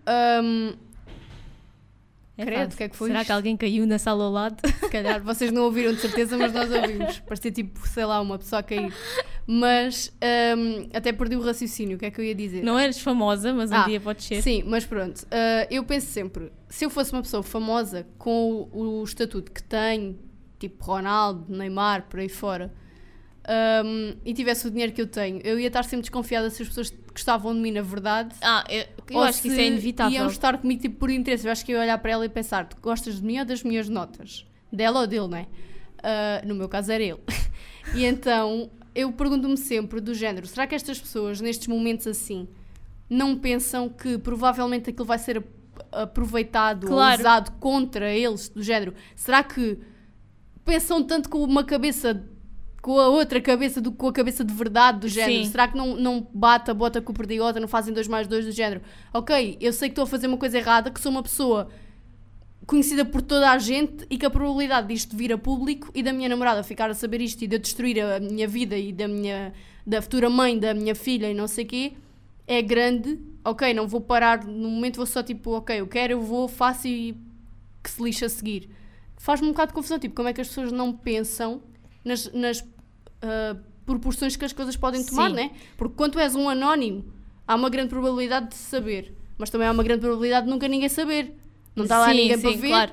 [0.43, 0.73] hum,
[2.39, 3.27] É Credo, o que é que foi Será isto?
[3.27, 4.57] que alguém caiu na sala ao lado?
[4.81, 7.19] se calhar vocês não ouviram de certeza, mas nós ouvimos.
[7.27, 8.95] Parecia tipo, sei lá, uma pessoa a cair.
[9.47, 10.13] Mas
[10.57, 11.97] hum, até perdi o raciocínio.
[11.97, 12.63] O que é que eu ia dizer?
[12.63, 14.41] Não eres famosa, mas um Ah, dia pode ser.
[14.43, 15.27] Sim, mas pronto.
[15.31, 19.63] ah, eu penso sempre, se eu fosse uma pessoa famosa com o, o estatuto que
[19.63, 20.17] tenho,
[20.61, 22.73] tipo Ronaldo, Neymar, por aí fora,
[23.49, 26.69] ahm, e tivesse o dinheiro que eu tenho, eu ia estar sempre desconfiada se as
[26.69, 28.35] pessoas gostavam de mim na verdade.
[28.43, 30.13] Ah, eu, eu acho que isso é inevitável.
[30.17, 31.47] Iam estar comigo tipo, por interesse.
[31.47, 33.45] Eu acho que eu ia olhar para ela e pensar: tu gostas de mim ou
[33.45, 34.47] das minhas notas?
[34.73, 35.47] Dela ou dele, não é?
[36.03, 37.19] Ah, no meu caso era ele.
[37.95, 42.47] e então eu pergunto-me sempre: do género, será que estas pessoas, nestes momentos assim,
[43.09, 45.47] não pensam que provavelmente aquilo vai ser ap-
[45.91, 47.15] aproveitado Claro.
[47.15, 48.49] ou usado contra eles?
[48.49, 49.79] Do género, será que
[50.65, 52.25] pensam tanto com uma cabeça.
[52.83, 55.45] Com a outra cabeça do que com a cabeça de verdade do género.
[55.45, 55.51] Sim.
[55.51, 58.47] Será que não, não bate a bota com o perdigota, não fazem dois mais dois
[58.47, 58.81] do género?
[59.13, 61.69] Ok, eu sei que estou a fazer uma coisa errada, que sou uma pessoa
[62.67, 66.11] conhecida por toda a gente e que a probabilidade disto vir a público e da
[66.11, 69.07] minha namorada ficar a saber isto e de eu destruir a minha vida e da
[69.07, 69.53] minha
[69.87, 71.93] da futura mãe da minha filha e não sei quê
[72.51, 73.17] é grande.
[73.45, 76.89] Ok, não vou parar no momento, vou só tipo, ok, eu quero, eu vou, faço
[76.89, 77.17] e
[77.83, 78.69] que se lixa a seguir.
[79.21, 81.63] Faz-me um bocado de confusão, tipo, como é que as pessoas não pensam
[82.03, 82.65] nas, nas
[83.21, 83.55] ah,
[83.85, 85.37] proporções que as coisas podem tomar, Sim.
[85.37, 85.51] né?
[85.77, 87.05] Porque quando és um anónimo,
[87.47, 90.89] há uma grande probabilidade de saber, mas também há uma grande probabilidade de nunca ninguém
[90.89, 91.37] saber.
[91.77, 92.93] Não está lá Sim, ninguém sim, para ver, claro.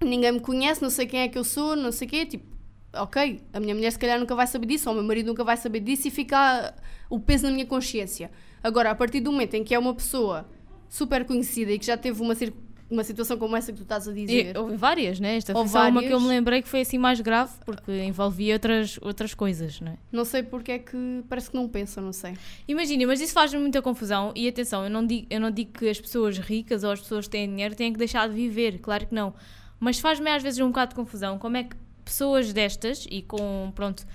[0.00, 2.46] ninguém me conhece, não sei quem é que eu sou, não sei o quê, tipo,
[2.94, 5.42] ok, a minha mulher se calhar nunca vai saber disso, ou o meu marido nunca
[5.42, 6.72] vai saber disso e fica
[7.10, 8.30] o peso na minha consciência.
[8.62, 10.48] Agora, a partir do momento em que é uma pessoa
[10.88, 12.54] super conhecida e que já teve uma, cir-
[12.90, 15.36] uma situação como essa que tu estás a dizer, E, houve várias, né?
[15.36, 16.22] Esta foi Houve só uma que eu várias.
[16.22, 19.96] me lembrei que foi assim mais grave, porque envolvia outras, outras coisas, não é?
[20.10, 20.96] não sei porque é que
[21.28, 22.34] parece que não pensam, não sei.
[22.66, 24.32] Imagina, mas isso faz-me muita confusão.
[24.34, 27.26] E atenção, eu não, digo, eu não digo que as pessoas ricas ou as pessoas
[27.26, 29.34] que têm dinheiro têm que deixar de viver, claro que não.
[29.78, 33.70] Mas faz-me às vezes um bocado de confusão como é que pessoas destas e com,
[33.74, 34.06] pronto,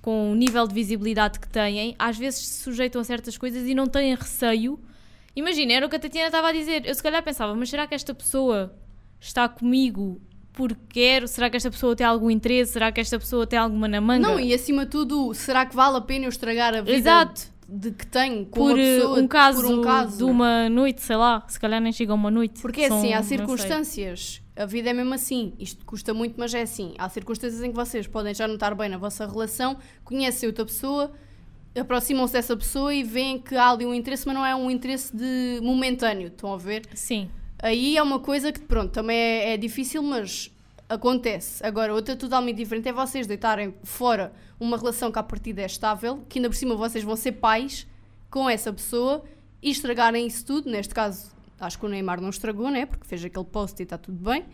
[0.00, 3.74] com o nível de visibilidade que têm, às vezes se sujeitam a certas coisas e
[3.74, 4.80] não têm receio.
[5.34, 6.86] Imagina, era o que a Tatiana estava a dizer.
[6.86, 8.74] Eu se calhar pensava, mas será que esta pessoa
[9.18, 10.20] está comigo
[10.52, 11.26] porque quero?
[11.26, 12.72] Será que esta pessoa tem algum interesse?
[12.72, 14.28] Será que esta pessoa tem alguma na manga?
[14.28, 17.42] Não, e acima de tudo, será que vale a pena eu estragar a vida Exato.
[17.66, 20.18] de que tenho com por, uma pessoa um caso por um caso?
[20.18, 22.60] de uma noite, sei lá, se calhar nem chega a uma noite.
[22.60, 24.42] Porque é São- assim, há circunstâncias.
[24.54, 25.54] A vida é mesmo assim.
[25.58, 26.92] Isto custa muito, mas é assim.
[26.98, 30.66] Há circunstâncias em que vocês podem já não estar bem na vossa relação, conhecem outra
[30.66, 31.10] pessoa,
[31.80, 35.14] aproximam-se dessa pessoa e veem que há ali um interesse, mas não é um interesse
[35.14, 36.28] de momentâneo.
[36.28, 36.82] Estão a ver?
[36.94, 37.30] Sim.
[37.58, 40.50] Aí é uma coisa que, pronto, também é, é difícil, mas
[40.88, 41.64] acontece.
[41.64, 46.24] Agora, outra totalmente diferente é vocês deitarem fora uma relação que à partida é estável,
[46.28, 47.86] que ainda por cima vocês vão ser pais
[48.30, 49.24] com essa pessoa
[49.62, 50.70] e estragarem isso tudo.
[50.70, 51.30] Neste caso,
[51.60, 52.86] acho que o Neymar não estragou, né?
[52.86, 54.44] Porque fez aquele post e está tudo bem.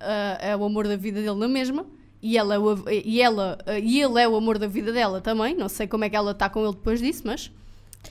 [0.00, 1.86] Ah, é o amor da vida dele na mesma.
[2.22, 5.54] E, ela, é o- e, ela, e ele é o amor da vida dela também.
[5.56, 7.50] Não sei como é que ela está com ele depois disso, mas.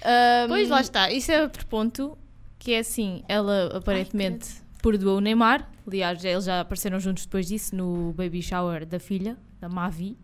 [0.02, 2.18] ah, Pois lá está, isso é outro ponto
[2.60, 4.48] que é assim, ela aparentemente
[4.82, 5.70] perdoou o Neymar.
[5.86, 10.18] Aliás, eles já apareceram juntos depois disso no baby shower da filha, da Mavi.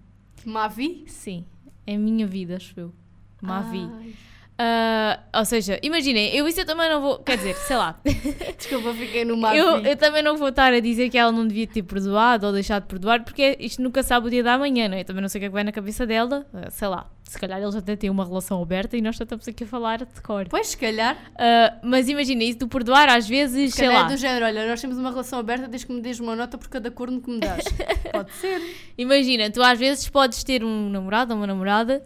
[0.46, 1.04] Mavi?
[1.08, 1.46] Sim,
[1.88, 2.93] é a minha vida, acho eu.
[3.41, 3.89] Mavi.
[3.93, 4.13] Ai,
[4.58, 7.20] Ah, ou seja, imaginem, eu isso eu também não vou.
[7.20, 8.00] Quer dizer, sei lá.
[8.58, 9.58] desculpa, fiquei no Mavi.
[9.58, 12.54] eu, eu também não vou estar a dizer que ela não devia ter perdoado ou
[12.54, 15.02] deixado de perdoar, porque isto nunca sabe o dia da manhã, não é?
[15.02, 16.46] Eu também não sei o que é que vai na cabeça dela.
[16.54, 19.48] Ah, sei lá, se calhar eles até têm uma relação aberta e nós só estamos
[19.48, 20.46] aqui a falar de cor.
[20.50, 21.18] Pois, se calhar.
[21.36, 24.08] Ah, mas imagina isso do perdoar, às vezes, Se sei calhar lá.
[24.10, 26.60] é do género, olha, nós temos uma relação aberta desde que me dês uma nota
[26.60, 27.63] por cada corno que me dás.
[28.13, 28.62] Pode ser.
[28.98, 32.04] Imagina, tu às vezes podes ter um namorado ou uma namorada,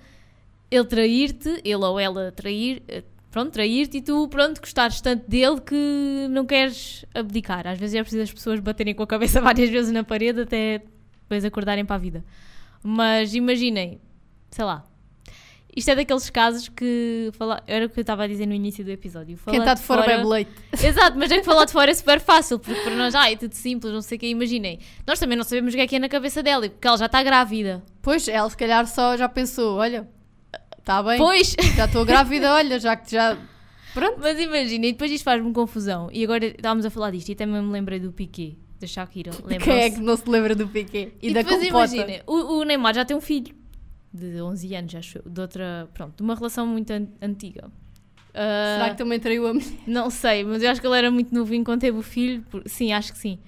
[0.69, 5.61] ele trair-te, ele ou ela trair, eh, pronto, trair-te e tu, pronto, gostares tanto dele
[5.61, 7.67] que não queres abdicar.
[7.67, 10.81] Às vezes é preciso as pessoas baterem com a cabeça várias vezes na parede até
[11.21, 12.23] depois acordarem para a vida.
[12.83, 13.99] Mas imaginem,
[14.49, 14.85] sei lá.
[15.75, 17.29] Isto é daqueles casos que.
[17.33, 19.37] Fala, era o que eu estava a dizer no início do episódio.
[19.45, 20.51] Quem está de fora bebe leite.
[20.73, 23.35] Exato, mas é que falar de fora é super fácil, porque para nós, ah, é
[23.35, 24.79] tudo simples, não sei o que, imaginem.
[25.05, 27.05] Nós também não sabemos o que é que é na cabeça dela, porque ela já
[27.05, 27.83] está grávida.
[28.01, 30.09] Pois, ela se calhar só já pensou, olha,
[30.87, 33.37] está bem, Pois, já estou grávida, olha, já que já...
[33.93, 34.19] Pronto.
[34.21, 36.09] mas imaginem, depois isto faz-me confusão.
[36.13, 39.31] E agora estávamos a falar disto, e também me lembrei do Piqué, da Shakira.
[39.61, 41.09] Quem é que não se lembra do Piqué?
[41.21, 41.93] E, E da depois compota?
[41.95, 43.53] imaginem, o, o Neymar já tem um filho,
[44.13, 47.69] de 11 anos, acho eu, de outra, pronto, de uma relação muito an- antiga.
[48.33, 49.67] Ah, Será que também traiu a mulher?
[49.87, 52.43] Não sei, mas eu acho que ele era muito novinho quando teve o filho.
[52.49, 53.39] por- Sim, acho que sim.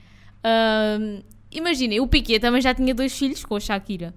[0.44, 1.22] Ahm,
[1.52, 4.14] Imaginem, o Piquet também já tinha dois filhos com a Shakira.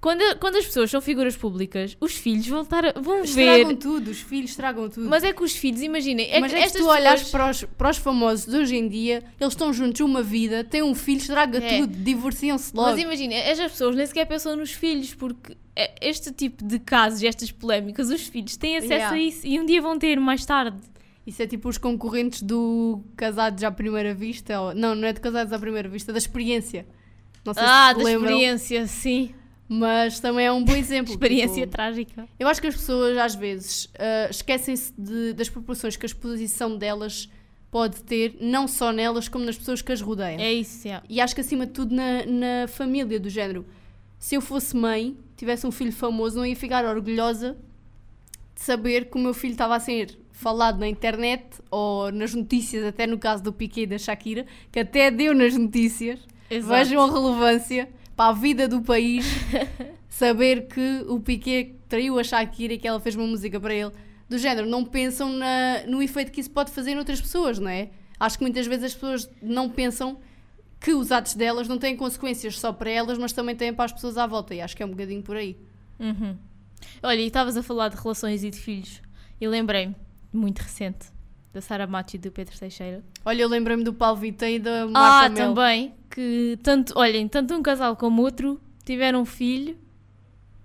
[0.00, 3.76] Quando, quando as pessoas são figuras públicas, os filhos vão, estar a- vão Estragam ver.
[3.78, 5.08] tudo, os filhos estragam tudo.
[5.08, 7.30] Mas é que os filhos, imaginem, é Mas que é que estas tu olhas pessoas-
[7.32, 10.84] para os, para os famosos de hoje em dia, eles estão juntos uma vida, têm
[10.84, 11.78] um filho, estraga É.
[11.80, 12.90] tudo, divorciam-se logo.
[12.90, 17.20] Mas imagina, estas pessoas nem sequer pensam nos filhos, porque é- este tipo de casos,
[17.24, 19.16] estas polémicas, os filhos têm acesso Yeah.
[19.16, 20.78] a isso e um dia vão ter mais tarde.
[21.26, 24.60] Isso é tipo os concorrentes do Casados à Primeira Vista.
[24.60, 26.86] Ou, não, não é de Casados à Primeira Vista, da experiência.
[27.44, 29.34] Não sei ah, se da lembram, experiência, sim.
[29.68, 31.12] Mas também é um bom exemplo.
[31.12, 32.26] Experiência tipo, trágica.
[32.38, 36.76] eu acho que as pessoas às vezes ah, esquecem-se de- das proporções que a exposição
[36.76, 37.28] delas
[37.70, 40.40] pode ter, não só nelas, como nas pessoas que as rodeiam.
[40.40, 41.04] É isso, yeah.
[41.08, 43.66] E acho que acima de tudo na, na família do género.
[44.18, 47.56] Se eu fosse mãe, tivesse um filho famoso, não ia ficar orgulhosa
[48.54, 52.84] de saber que o meu filho estava a ser falado na internet ou nas notícias,
[52.86, 56.20] até no caso do Piquet e da Shakira, que até deu nas notícias.
[56.50, 56.72] Exato.
[56.84, 59.24] Vejam a relevância para a vida do país
[60.10, 63.92] saber que o Piquet traiu a Shakira e que ela fez uma música para ele.
[64.28, 67.90] Do género, não pensam na- no efeito que isso pode fazer noutras pessoas, não é?
[68.18, 70.18] Acho que muitas vezes as pessoas não pensam
[70.80, 73.92] que os atos delas não têm consequências só para elas, mas também têm para as
[73.92, 74.52] pessoas à volta.
[74.52, 75.56] E acho que é um bocadinho por aí.
[76.00, 76.36] Uhum.
[77.02, 79.00] Olha, e estavas a falar de relações e de filhos.
[79.40, 79.94] E lembrei-me,
[80.32, 81.06] muito recente,
[81.52, 83.02] da Sara Macho e do Pedro Teixeira.
[83.24, 85.48] Olha, eu lembrei-me do Paulo Vita e da Ah, Marta Mel.
[85.54, 89.76] também, que tanto, olhem, tanto um casal como outro tiveram um filho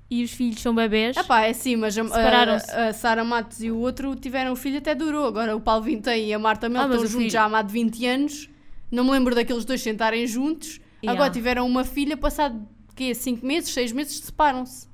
[0.10, 1.18] e os filhos são bebés.
[1.18, 4.56] Ah pá, é sim, mas a, a, a Sara Matos e o outro tiveram um
[4.56, 5.26] filho até durou.
[5.26, 7.66] Agora o Paulo Vintém e a Marta Mel Ah, estão juntos filho- já há mais
[7.66, 8.50] de 20 anos.
[8.92, 10.80] Não me lembro daqueles dois sentarem juntos.
[11.04, 11.20] Yeah.
[11.20, 12.62] Agora tiveram uma filha, passado
[12.96, 13.16] quê?
[13.16, 14.88] 5 meses, 6 meses, separam-se.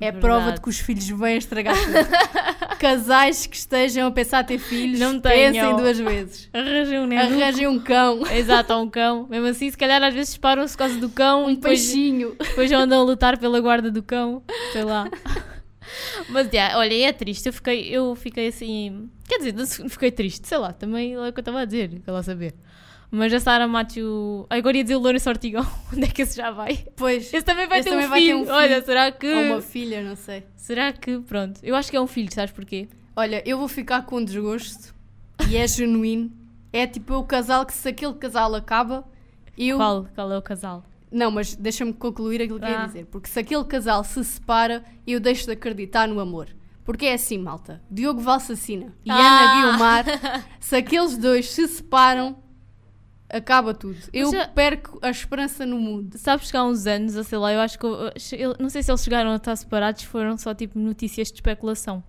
[0.00, 0.20] É Verdade.
[0.20, 1.94] prova de que os filhos vêm estragar tudo.
[2.78, 5.76] Casais que estejam a pensar ter filhos, Não pensem tenham.
[5.76, 6.50] duas vezes.
[6.52, 7.32] Arranjem um nenuco.
[7.32, 9.26] Arranjem um cão, Exato, um cão.
[9.30, 12.36] Mesmo assim, se calhar às vezes separam-se por causa do cão e um depois, peixinho.
[12.38, 14.42] depois andam a lutar pela guarda do cão.
[14.72, 15.08] Sei lá.
[16.28, 17.46] Mas, olha, é triste.
[17.46, 19.08] Eu fiquei, eu fiquei assim.
[19.28, 22.02] Quer dizer, não fiquei triste, sei lá, também é o que eu estava a dizer,
[22.04, 22.54] quer lá saber.
[23.10, 24.46] Mas a Sara Macho.
[24.50, 25.66] Agora ia dizer o Lourenço Ortigão.
[25.92, 26.86] Onde é que esse já vai?
[26.96, 27.32] Pois.
[27.32, 28.38] Esse também vai, Esse ter, um também vai ter filho.
[28.38, 28.54] um filho.
[28.54, 29.32] Olha, será que.
[29.32, 30.44] Ou uma filha, não sei.
[30.56, 31.18] Será que.
[31.20, 31.60] Pronto.
[31.62, 32.88] Eu acho que é um filho, sabes porquê?
[33.16, 34.92] Olha, eu vou ficar com desgosto
[35.48, 36.32] e é genuíno.
[36.72, 39.04] É tipo o casal que se aquele casal acaba,
[39.56, 39.76] eu.
[39.76, 40.82] Qual, qual é o casal?
[41.12, 42.86] Não, mas deixa-me concluir aquilo que eu ia Ah.
[42.86, 43.06] dizer.
[43.06, 46.48] Porque se aquele casal se separa, eu deixo de acreditar no amor.
[46.84, 47.80] Porque é assim, malta.
[47.88, 49.14] Diogo Valsacina e Ah.
[49.16, 50.04] Ana Guilmar,
[50.58, 52.36] se aqueles dois se separam,
[53.36, 53.96] acaba tudo.
[54.12, 56.16] Eu ah, perco a esperança no mundo.
[56.18, 57.86] Sabes que há uns anos, sei lá, eu acho que.
[57.86, 62.02] eu- não sei se eles chegaram a estar separados, foram só tipo notícias de especulação.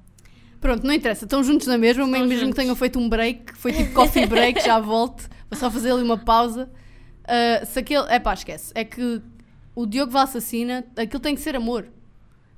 [0.61, 1.25] Pronto, não interessa.
[1.25, 2.49] Estão juntos na mesma, Estão mesmo juntos.
[2.55, 3.53] que tenham feito um break.
[3.57, 5.29] Foi tipo coffee break, já volto.
[5.49, 6.69] Vou só fazer ali uma pausa.
[7.27, 8.05] Ah, se aquele...
[8.09, 8.71] É pá, esquece.
[8.73, 9.21] É que
[9.75, 11.87] o Diogo Valsacina, aquilo tem que ser amor.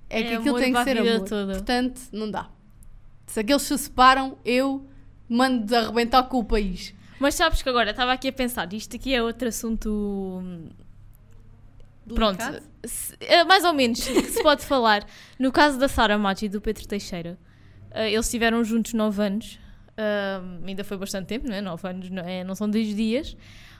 [0.09, 1.27] É, É que aquilo tem que ser amor.
[1.27, 1.53] toda.
[1.53, 2.49] Portanto, não dá.
[3.25, 4.85] Se aqueles se separam, eu
[5.27, 6.93] mando de arrebentar com o país.
[7.19, 9.89] Mas sabes que agora estava aqui a pensar, isto aqui é outro assunto.
[10.43, 10.69] hum,
[12.13, 12.63] Pronto, Delicado?
[12.85, 15.05] se- é, mais ou menos, que se pode falar.
[15.37, 17.37] No caso da Sara Machi e do Pedro Teixeira,
[17.91, 19.59] eh, eles estiveram juntos 9 anos,
[19.99, 21.59] Ahm, ainda foi bastante tempo, não é?
[21.61, 23.35] 9 anos não, é, não são 10 dias.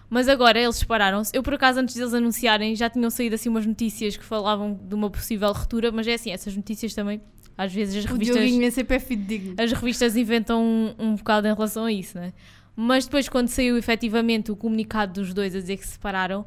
[0.10, 1.32] Mas agora eles separaram-se.
[1.36, 4.96] Eu, por acaso, antes deles anunciarem, já tinham saído assim umas notícias que falavam de
[4.96, 7.22] uma possível ruptura, mas é assim, essas notícias também,
[7.56, 9.56] às vezes as O revistas Dioguinho nem sempre é fidedigno.
[9.60, 12.34] as revistas inventam um, um bocado em relação a isso, né?
[12.80, 16.46] Mas depois, quando saiu efetivamente o comunicado dos dois a dizer que se separaram,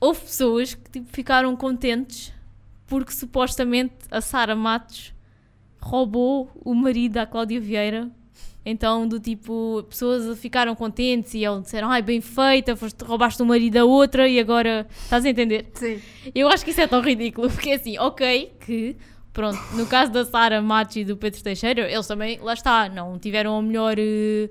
[0.00, 2.32] houve pessoas que tipo, ficaram contentes
[2.86, 5.12] porque supostamente a Sara Matos
[5.78, 8.08] roubou o marido da Cláudia Vieira.
[8.64, 13.44] Então, do tipo, pessoas ficaram contentes e eles disseram: Ai, bem feita, foste, roubaste o
[13.46, 14.86] marido da outra e agora.
[14.90, 15.70] Estás a entender?
[15.74, 16.00] Sim.
[16.34, 18.96] Eu acho que isso é tão ridículo, porque assim, ok, que,
[19.32, 23.18] pronto, no caso da Sara Matos e do Pedro Teixeira, eles também, lá está, não
[23.18, 24.48] tiveram a melhor eh,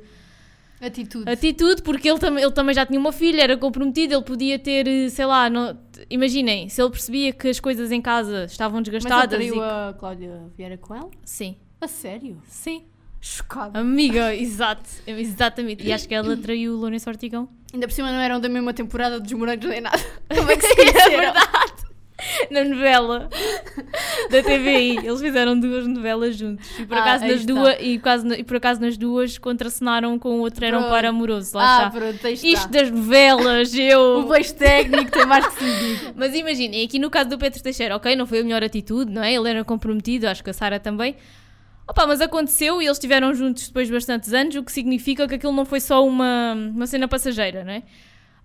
[0.79, 1.29] Atitude.
[1.29, 4.87] atitude, porque ele, tam ele também já tinha uma filha, era comprometido, ele podia ter,
[4.87, 5.75] eh, sei lá, não-
[6.09, 9.43] imaginem, se ele percebia que as coisas em casa estavam Mas ele desgastadas.
[9.43, 9.59] e...
[9.59, 11.09] a Cláudia Vieira com ela?
[11.25, 12.39] Sim, A sério?
[12.47, 12.85] sim.
[13.19, 13.79] Chocada.
[13.79, 15.83] Amiga, exato, exatamente.
[15.85, 17.49] E acho que ela traiu o Lourenço Ortigão.
[17.73, 19.97] Ainda por cima não eram da mesma temporada dos morangos nem nada.
[20.33, 21.33] Como é que se conheceram?
[22.49, 23.29] Na novela
[24.31, 26.67] da TVI, eles fizeram duas novelas juntos.
[26.79, 30.17] E por Ah, acaso, aí nas duas, e, acaso, e por acaso nas duas contracenaram
[30.17, 30.91] com o outro, era um Pronto.
[30.93, 31.55] par amoroso.
[31.55, 31.99] Lá Ah, está.
[31.99, 32.47] pronto, está.
[32.47, 34.19] Isto das novelas, eu.
[34.19, 36.13] O beijo técnico tem mais que se diga.
[36.15, 39.23] Mas imaginem, aqui no caso do Pedro Teixeira, ok, não foi a melhor atitude, não
[39.23, 39.33] é?
[39.33, 41.15] Ele era comprometido, acho que a Sara também.
[41.89, 45.35] Opa, mas aconteceu e eles estiveram juntos depois de bastantes anos, o que significa que
[45.35, 47.83] aquilo não foi só uma, uma cena passageira, não é?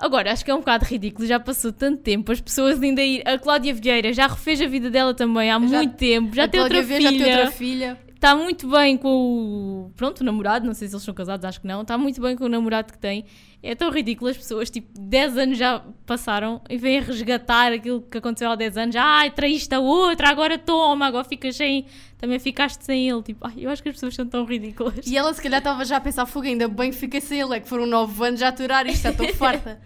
[0.03, 3.23] Agora, acho que é um bocado ridículo, já passou tanto tempo, as pessoas ainda ir.
[3.25, 6.61] A Cláudia Vieira já refez a vida dela também há muito tempo, já A tem
[6.61, 7.19] outra Vieira filha.
[7.19, 7.99] Já tem outra filha.
[8.23, 9.91] Está muito bem com o.
[9.97, 11.83] Pronto, o namorado, não sei se eles são casados, acho que não.
[11.83, 13.25] Está muito bem com o namorado que tem.
[13.61, 18.19] É tão ridículo as pessoas, tipo, 10 anos já passaram e vêm resgatar aquilo que
[18.19, 18.95] aconteceu há 10 anos.
[18.95, 21.85] Ai, traíste a outra, agora toma, agora ficas sem.
[22.17, 23.25] Também ficaste sem ele.
[23.25, 25.05] Tipo, ai, eu acho que as pessoas são tão ridículas.
[25.05, 27.57] E ela se calhar estava já a pensar, fogo, ainda bem que fiquei sem ele,
[27.57, 29.81] é que foram 9 anos já a aturar isto, já estou farta.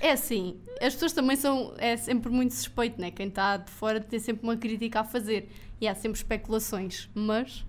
[0.00, 3.10] É assim, as pessoas também são, é sempre muito suspeito, né?
[3.10, 5.50] Quem está de fora tem sempre uma crítica a fazer.
[5.78, 7.66] E há sempre especulações, mas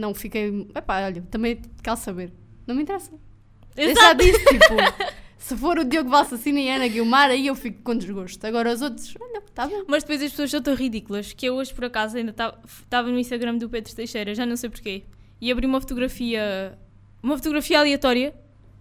[0.00, 2.32] não fiquei, epá, olha, também quero saber,
[2.66, 3.12] não me interessa.
[3.76, 4.24] Eu já Exato.
[4.24, 4.74] disse, tipo,
[5.38, 8.44] se for o Diogo Valsacina e a Ana Guilmar, aí eu fico com desgosto.
[8.46, 9.84] Agora os outros, olha, está bem.
[9.86, 13.18] Mas depois as pessoas são tão ridículas que eu hoje, por acaso, ainda estava no
[13.18, 15.04] Instagram do Pedro Teixeira, já não sei porquê,
[15.40, 16.78] e abri uma fotografia,
[17.22, 18.34] uma fotografia aleatória,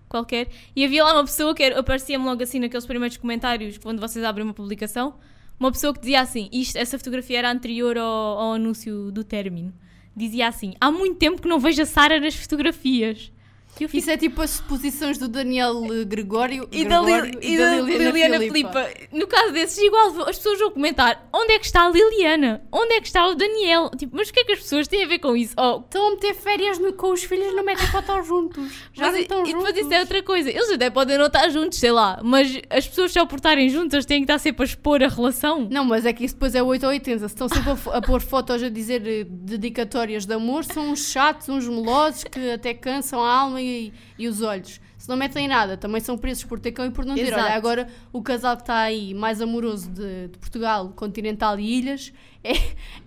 [0.08, 4.26] qualquer, e havia lá uma pessoa que aparecia-me logo assim naqueles primeiros comentários, quando vocês
[4.26, 5.16] abrem uma publicação,
[5.60, 9.74] uma pessoa que dizia assim, isto, essa fotografia era anterior ao, ao anúncio do término,
[10.20, 13.32] dizia assim, há muito tempo que não vejo a Sara nas fotografias.
[13.76, 17.40] E fico, Isso é tipo as suposições do Daniel eh, Gregório e da, Lil- Gregório
[17.42, 18.88] e da Liliana, Filipa.
[19.14, 22.62] No caso desses, igual as pessoas vão comentar onde é que está a Liliana?
[22.74, 23.90] Onde é que está o Daniel?
[23.98, 25.54] Tipo, mas o que é que as pessoas têm a ver com isso?
[25.58, 28.70] Oh, Estão a meter férias no- com os filhos, não metem fotos juntos.
[28.94, 29.64] Já mas não e- estão e juntos.
[29.68, 30.50] depois isso é outra coisa.
[30.50, 34.06] Eles até podem não estar juntos, sei lá, mas as pessoas só por estarem juntas
[34.06, 35.70] têm que estar sempre a expor a relação.
[35.72, 37.20] Não, mas é que isso depois é 8 ou 80.
[37.30, 41.10] Se estão sempre a, a pôr fotos a dizer eh, dedicatórias de amor, são uns
[41.10, 44.80] chatos, uns melosos que até cansam a alma e, e os olhos.
[44.98, 47.22] Se não metem nada, também são presos por ter cão e por não ter.
[47.28, 47.42] Exato.
[47.42, 52.12] Olha, agora o casal que está aí mais amoroso de, de Portugal, continental e ilhas,
[52.44, 52.54] é,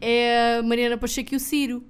[0.00, 1.84] é a Mariana Pacheco e o Ciro.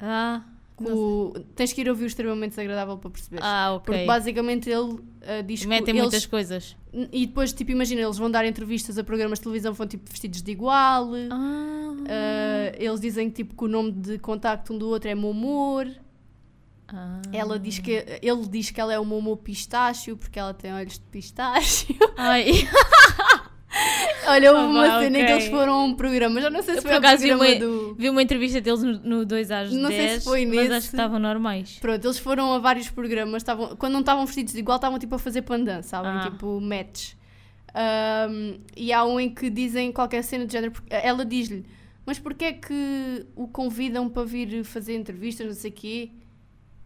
[0.00, 0.42] Ah,
[0.80, 3.40] O- tens que ir ouvir o extremamente desagradável para perceber.
[3.42, 3.84] ah ok.
[3.84, 6.74] Porque basicamente ele eh, diz que Metem muitas coisas.
[7.12, 10.42] E depois, tipo, imagina, eles vão dar entrevistas a programas de televisão, vão tipo vestidos
[10.42, 11.10] de igual.
[11.30, 11.66] Ah,
[12.00, 15.86] Uh, eles dizem tipo, que o nome de contacto um do outro é Momor.
[16.92, 17.20] Ah.
[17.32, 20.94] Ela diz que, ele diz que ela é uma homo pistácio porque ela tem olhos
[20.94, 21.94] de pistácio.
[22.16, 22.46] Ai,
[24.26, 26.74] Olha, houve Ah, uma cena em que eles foram a um programa, já não sei
[26.74, 27.94] se Eu, foi por acaso, vi uma- do...
[27.96, 30.72] vi uma entrevista deles no, no 2 às Não 10, sei se foi mas nesse.
[30.72, 31.78] acho que estavam normais.
[31.80, 35.18] Pronto, eles foram a vários programas, estavam, quando não estavam vestidos igual, estavam tipo a
[35.18, 36.10] fazer pandan, sabem?
[36.10, 36.20] Ah.
[36.30, 37.12] Tipo match.
[37.72, 41.64] Ahm, e há um em que dizem qualquer cena de género, ela diz-lhe,
[42.04, 46.10] mas porquê é que o convidam para vir fazer entrevistas, não sei o quê?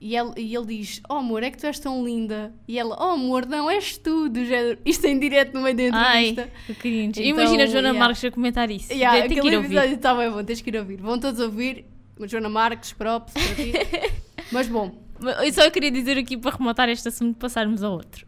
[0.01, 2.53] E ele, e ele diz, oh amor, é que tu és tão linda.
[2.69, 4.79] E ela, oh amor, não és tu, do género.
[4.85, 6.53] Isto em direto no meio da Ai, entrevista.
[6.67, 7.23] que cringe.
[7.23, 7.99] Então, Imagina a Joana yeah.
[7.99, 8.93] Marques a comentar isso.
[8.93, 9.67] Yeah, Tem que aquele ir ouvir.
[9.77, 10.97] episódio está bem bom, tens que ir ouvir.
[11.01, 11.87] Vão todos ouvir.
[12.27, 13.73] Joana Marques, props para ti.
[14.53, 14.95] Mas bom,
[15.43, 18.27] Eu só queria dizer aqui para rematar este assunto, passarmos a outro.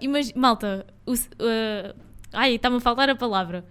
[0.00, 1.94] Imagi- Malta, o ah,
[2.32, 3.64] ai, está-me a faltar a palavra.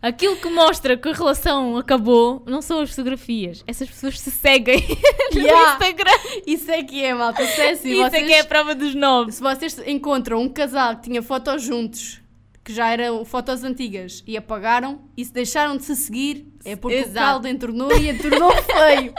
[0.00, 3.64] Aquilo que mostra que a relação acabou não são as fotografias.
[3.66, 4.78] Essas pessoas se seguem
[5.34, 5.72] no Yeah.
[5.72, 6.12] Instagram.
[6.46, 7.42] isso é que é, malta.
[7.42, 9.32] Isso é assim, Isso é vocês- que é a prova dos nove.
[9.32, 12.20] Se vocês encontram um casal que tinha fotos juntos,
[12.62, 16.98] que já eram fotos antigas, e apagaram, e se deixaram de se seguir, é porque
[16.98, 17.10] Exato.
[17.10, 19.12] o caldo entornou e entornou feio.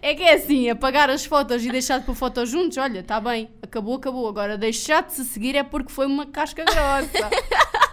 [0.00, 3.20] É que é assim, apagar as fotos e deixar de pôr fotos juntos, olha, está
[3.20, 4.26] bem, acabou, acabou.
[4.28, 7.30] Agora, deixar de se seguir é porque foi uma casca grossa.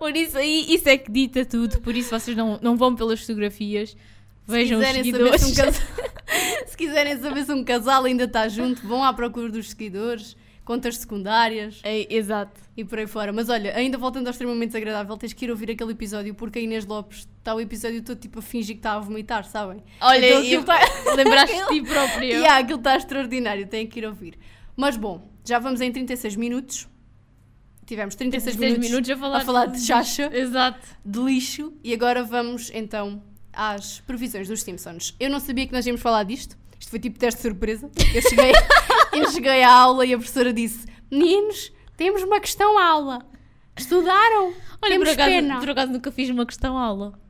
[0.00, 1.78] Por isso aí, isso é que dita tudo.
[1.80, 3.96] Por isso vocês não, não vão pelas fotografias.
[4.48, 5.40] Vejam os quiserem saber seguidores.
[5.42, 5.82] se um casal,
[6.66, 10.34] se quiserem saber se um casal ainda está junto, vão à procura dos seguidores,
[10.64, 12.58] contas secundárias É, exato.
[12.76, 13.32] e por aí fora.
[13.32, 16.62] Mas olha, ainda voltando ao extremamente desagradável, tens que ir ouvir aquele episódio porque a
[16.62, 19.84] Inês Lopes está o episódio todo tipo a fingir que está a vomitar, sabem?
[20.00, 22.24] Olha, Então, eu- aquilo tá- lembraste de ti próprio.
[22.24, 24.38] E yeah, aquilo está extraordinário, têm que ir ouvir.
[24.74, 26.88] Mas bom, já vamos em 36 minutos.
[27.90, 30.78] Tivemos 36 16 minutos, minutos a falar, a falar de chacha Exato.
[31.04, 33.20] de lixo e agora vamos então
[33.52, 35.16] às previsões dos Simpsons.
[35.18, 36.56] Eu não sabia que nós íamos falar disto.
[36.78, 37.90] Isto foi tipo teste de surpresa.
[38.14, 38.52] Eu cheguei,
[39.12, 43.26] eu cheguei à aula e a professora disse: Meninos, temos uma questão à aula.
[43.76, 44.54] Estudaram?
[44.80, 45.58] Olha, temos por acaso, pena.
[45.58, 47.20] por acaso nunca fiz uma questão aula.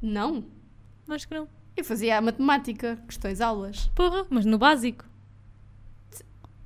[0.00, 0.42] Não,
[1.06, 1.46] Acho que não.
[1.76, 3.90] eu fazia a matemática, questões aulas.
[3.94, 5.04] Porra, mas no básico.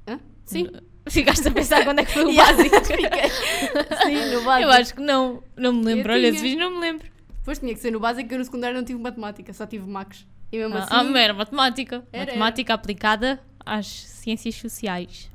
[0.07, 0.21] Hã?
[0.45, 0.69] Sim.
[1.09, 2.77] Ficaste a pensar quando é que foi o básico.
[4.05, 4.69] Sim, no básico.
[4.69, 5.43] Eu acho que não.
[5.57, 6.13] Não me lembro.
[6.13, 7.07] Eu Olha, se fiz, não me lembro.
[7.39, 9.89] Depois tinha que ser no básico, que eu no secundário não tive matemática, só tive
[9.89, 10.27] max.
[10.53, 11.13] E mesmo Ah, assim.
[11.15, 12.05] ah, era matemática.
[12.13, 15.31] Era, matemática aplicada às ciências sociais.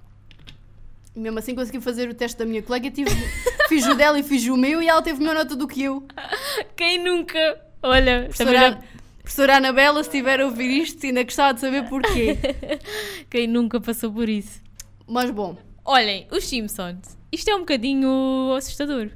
[1.15, 3.09] Mesmo assim consegui fazer o teste da minha colega, tive,
[3.69, 6.05] fiz o dela e fiz o meu e ela teve melhor nota do que eu.
[6.75, 7.39] Quem nunca?
[7.81, 8.79] Olha, Professora, já-
[9.21, 12.37] professora Anabela, se estiver a ouvir isto, ainda gostava de saber porquê.
[13.29, 14.61] quem nunca passou por isso.
[15.07, 17.17] Mas bom, Olhem, os Simpsons.
[17.31, 19.11] Isto é um bocadinho assustador.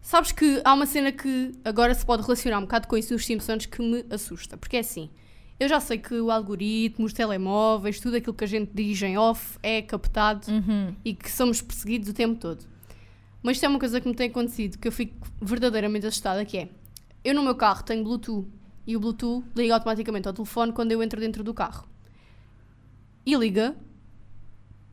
[0.00, 3.26] sabes que há uma cena que agora se pode relacionar um bocado com isso dos
[3.26, 4.56] Simpsons que me assusta.
[4.56, 5.10] Porque é assim,
[5.58, 9.18] eu já sei que o algoritmo, os telemóveis, tudo aquilo que a gente diz em
[9.18, 10.94] off é captado Uhum.
[11.04, 12.64] e que somos perseguidos o tempo todo.
[13.42, 16.58] Mas isto é uma coisa que me tem acontecido, que eu fico verdadeiramente assustada, que
[16.58, 16.68] é,
[17.24, 18.46] eu no meu carro tenho Bluetooth
[18.86, 21.86] e o Bluetooth liga automaticamente ao telefone quando eu entro dentro do carro.
[23.26, 23.76] E liga,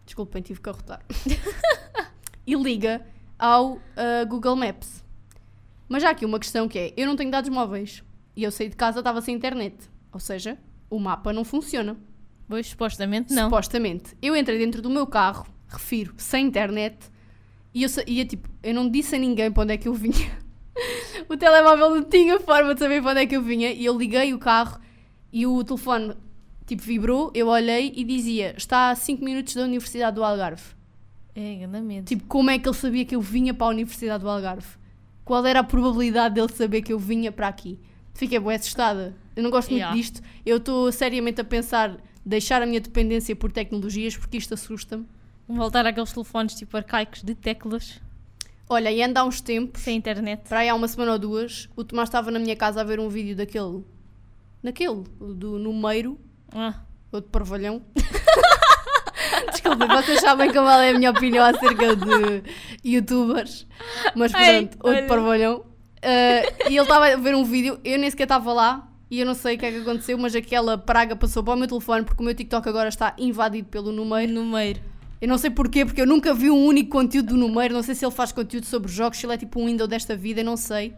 [0.06, 1.04] desculpem, tive que arrotar,
[2.46, 3.06] e liga
[3.38, 5.04] ao ah, Google Maps.
[5.88, 8.04] Mas há aqui uma questão que é, eu não tenho dados móveis
[8.36, 9.76] e eu saí de casa, estava sem internet.
[10.12, 10.58] Ou seja,
[10.90, 11.98] o mapa não funciona.
[12.48, 13.46] Pois, supostamente não.
[13.46, 14.16] Supostamente.
[14.22, 16.98] Eu entrei dentro do meu carro, refiro, sem internet,
[17.74, 20.32] e eu, ia tipo, eu não disse a ninguém para onde é que eu vinha.
[21.28, 23.98] o telemóvel não tinha forma de saber para onde é que eu vinha, e eu
[23.98, 24.80] liguei o carro
[25.32, 26.16] e o telefone
[26.66, 30.64] tipo vibrou, eu olhei e dizia: está a 5 minutos da Universidade do Algarve.
[31.36, 32.06] É, grande medo.
[32.06, 34.68] Tipo, como é que ele sabia que eu vinha para a Universidade do Algarve?
[35.24, 37.80] Qual era a probabilidade dele saber que eu vinha para aqui?
[38.14, 39.14] Fiquei bem assustada.
[39.36, 39.96] Eu não gosto muito Yeah.
[39.98, 40.22] disto.
[40.46, 45.06] Eu estou seriamente a pensar deixar a minha dependência por tecnologias porque isto assusta-me.
[45.48, 48.00] Voltar àqueles telefones tipo arcaicos de teclas,
[48.68, 50.42] Olha, e anda há uns tempos, sem internet.
[50.50, 53.00] para aí há uma semana ou duas, o Tomás estava na minha casa a ver
[53.00, 53.84] um vídeo daquele.
[54.64, 56.18] Naquele, do Numeiro,
[56.54, 56.76] Ah,
[57.12, 57.82] ou de Parvalhão.
[59.52, 62.44] Desculpem, vocês sabem qual é a minha opinião acerca de
[62.84, 63.66] youtubers,
[64.16, 65.08] mas pronto, ou de olha.
[65.08, 65.66] Parvalhão.
[66.02, 69.26] Ah, e ele estava a ver um vídeo, eu nem sequer estava lá e eu
[69.26, 72.04] não sei o que é que aconteceu, mas aquela praga passou para o meu telefone
[72.04, 74.32] porque o meu TikTok agora está invadido pelo Numeiro.
[74.32, 74.80] número.
[75.22, 77.96] Eu não sei porquê, porque eu nunca vi um único conteúdo do Numeiro, não sei
[77.96, 80.46] se ele faz conteúdo sobre jogos, se ele é tipo um Windows desta vida, eu
[80.46, 80.94] não sei.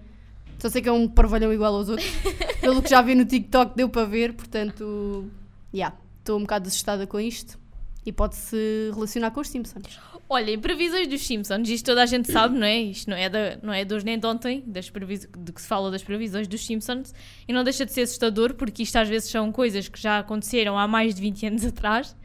[0.59, 2.09] Só sei que é um parvalhão igual aos outros.
[2.59, 5.29] Pelo que já vi no TikTok deu para ver, portanto,
[5.73, 7.59] já, estou um bocado assustada com isto.
[8.05, 8.55] E pode-se
[8.93, 9.99] relacionar com os Simpsons.
[10.29, 12.79] Olha, em previsões dos Simpsons, isto toda a gente sabe, não é?
[12.79, 15.67] Isto não é, da, não é de hoje nem de ontem, das de que se
[15.67, 17.13] fala das previsões dos Simpsons,
[17.45, 20.77] e não deixa de ser assustador, porque isto às vezes são coisas que já aconteceram
[20.77, 22.15] há mais de 20 anos atrás,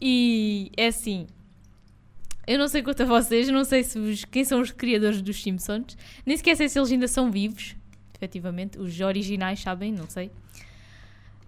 [0.00, 1.26] e é assim.
[2.46, 5.42] Eu não sei quanto a vocês, não sei se os, quem são os criadores dos
[5.42, 7.76] Simpsons, nem sequer sei se eles ainda são vivos,
[8.14, 10.30] efetivamente, os originais sabem, não sei.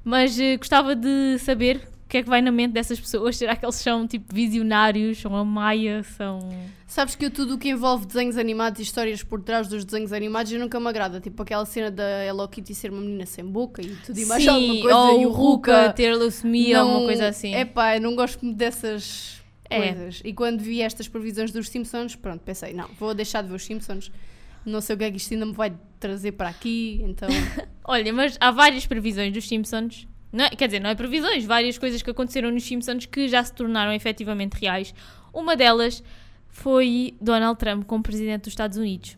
[0.04, 3.36] Mas eh, gostava de saber o que é que vai na mente dessas pessoas.
[3.36, 6.40] Será que eles são tipo visionários, são a Maia, são.
[6.86, 10.12] Sabes que eu tudo o que envolve desenhos animados e histórias por trás dos desenhos
[10.12, 11.20] animados nunca me agrada.
[11.20, 14.42] Tipo aquela cena da Hello Kitty ser uma menina sem boca e tudo e mais
[14.42, 14.96] Sim, alguma coisa.
[14.98, 17.54] ou e o Ruka ter leucemia, ou uma coisa assim.
[17.54, 19.40] É pá, eu não gosto muito dessas
[19.70, 19.78] É.
[19.92, 20.20] coisas.
[20.22, 23.64] E quando vi estas previsões dos Simpsons, pronto, pensei, não, vou deixar de ver os
[23.64, 24.12] Simpsons.
[24.64, 27.28] Não sei o que é que isto ainda me vai trazer para aqui, então.
[27.84, 30.06] Olha, mas há várias previsões dos Simpsons.
[30.32, 33.42] Não é- quer dizer, não é previsões, várias coisas que aconteceram nos Simpsons que já
[33.44, 34.94] se tornaram efetivamente reais.
[35.32, 36.02] Uma delas
[36.48, 39.16] foi Donald Trump como presidente dos Estados Unidos.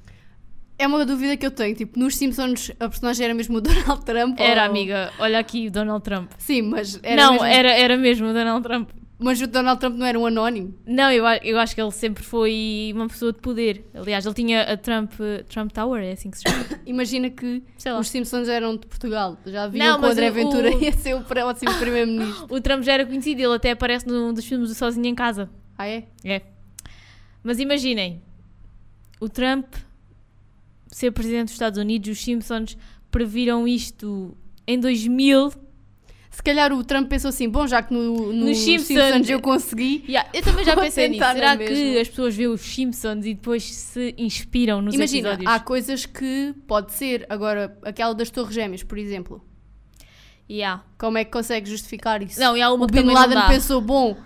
[0.78, 1.74] é uma dúvida que eu tenho.
[1.74, 4.38] Tipo, nos Simpsons a personagem era mesmo o Donald Trump?
[4.40, 6.30] Era, ou- amiga, olha aqui o Donald Trump.
[6.38, 7.46] Sim, mas era não, mesmo...
[7.46, 8.90] era, era mesmo o Donald Trump.
[9.18, 10.74] Mas o Donald Trump não era um anónimo?
[10.84, 13.88] Não, eu, eu acho que ele sempre foi uma pessoa de poder.
[13.94, 15.12] Aliás, ele tinha a Trump,
[15.48, 16.64] Trump Tower, é assim que se chama.
[16.84, 17.62] Imagina que
[17.98, 19.38] os Simpsons eram de Portugal.
[19.46, 22.46] Já viam que o André Ventura o- ia ser o próximo primeiro-ministro.
[22.50, 25.48] O Trump já era conhecido, ele até aparece num dos filmes do Sozinho em Casa.
[25.78, 26.04] Ah, é?
[26.24, 26.42] É.
[27.42, 28.20] Mas imaginem,
[29.20, 29.66] o Trump
[30.88, 32.76] ser presidente dos Estados Unidos, os Simpsons
[33.10, 34.36] previram isto
[34.66, 35.52] em 2000.
[36.34, 39.40] Se calhar o Trump pensou assim, bom, já que no, no Nos Simpsons, Simpsons- eu
[39.40, 40.04] consegui...
[40.08, 41.20] Yeah, eu também já pensei nisso.
[41.20, 45.50] na Será que as pessoas veem os Simpsons e depois se inspiram nos Imagina, episódios?
[45.52, 47.24] há coisas que pode ser.
[47.28, 49.44] Agora, aquela das Torres Gêmeas, por exemplo.
[50.50, 50.82] Yeah.
[50.98, 52.40] Como é que consegue justificar isso?
[52.40, 54.16] Não, e há uma o que Bin Laden pensou, bom,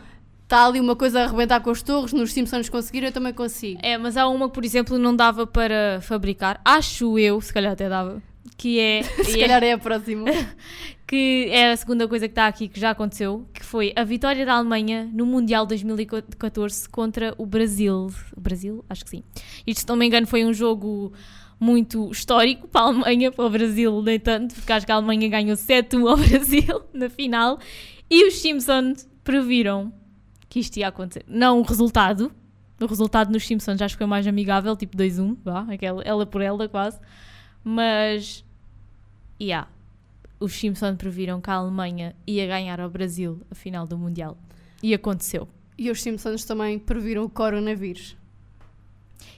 [0.44, 3.78] está ali uma coisa a arrebentar com as torres, nos Simpsons conseguiram, eu também consigo.
[3.82, 6.58] É, mas há uma que, por exemplo, não dava para fabricar.
[6.64, 8.22] Acho eu, se calhar até dava.
[8.58, 10.26] Que é, Se é- calhar é a próxima.
[11.06, 14.44] que é a segunda coisa que está aqui que já aconteceu, que foi a vitória
[14.44, 18.08] da Alemanha no Mundial 2014 contra o Brasil.
[18.36, 18.84] O Brasil?
[18.90, 19.22] Acho que sim.
[19.66, 21.10] Isto, se não me engano, foi um jogo
[21.58, 25.28] muito histórico para a Alemanha, para o Brasil nem tanto, porque acho que a Alemanha
[25.28, 27.58] ganhou 7-1 ao Brasil na final.
[28.10, 29.92] E os Simpsons previram
[30.48, 31.24] que isto ia acontecer.
[31.26, 32.30] Não o resultado.
[32.80, 36.42] O resultado nos Simpsons acho que foi mais amigável, tipo 2-1, vá, aquela, ela por
[36.42, 36.98] ela quase.
[37.64, 38.44] Mas,
[39.40, 39.68] yeah,
[40.40, 44.36] os Simpsons previram que a Alemanha ia ganhar ao Brasil a final do Mundial.
[44.82, 45.48] E aconteceu.
[45.76, 48.16] E os Simpsons também previram o coronavírus.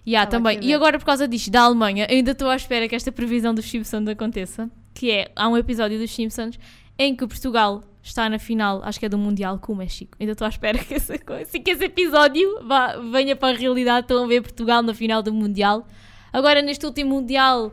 [0.07, 0.59] Yeah, também.
[0.62, 3.68] E agora, por causa disto, da Alemanha, ainda estou à espera que esta previsão dos
[3.68, 4.70] Simpsons aconteça.
[4.94, 6.59] Que é, há um episódio dos Simpsons
[6.98, 10.16] em que Portugal está na final, acho que é do Mundial, com o México.
[10.18, 14.05] Ainda estou à espera que esse, assim, que esse episódio vá- venha para a realidade.
[14.05, 15.86] Estão a ver Portugal na final do Mundial.
[16.32, 17.72] Agora, neste último Mundial,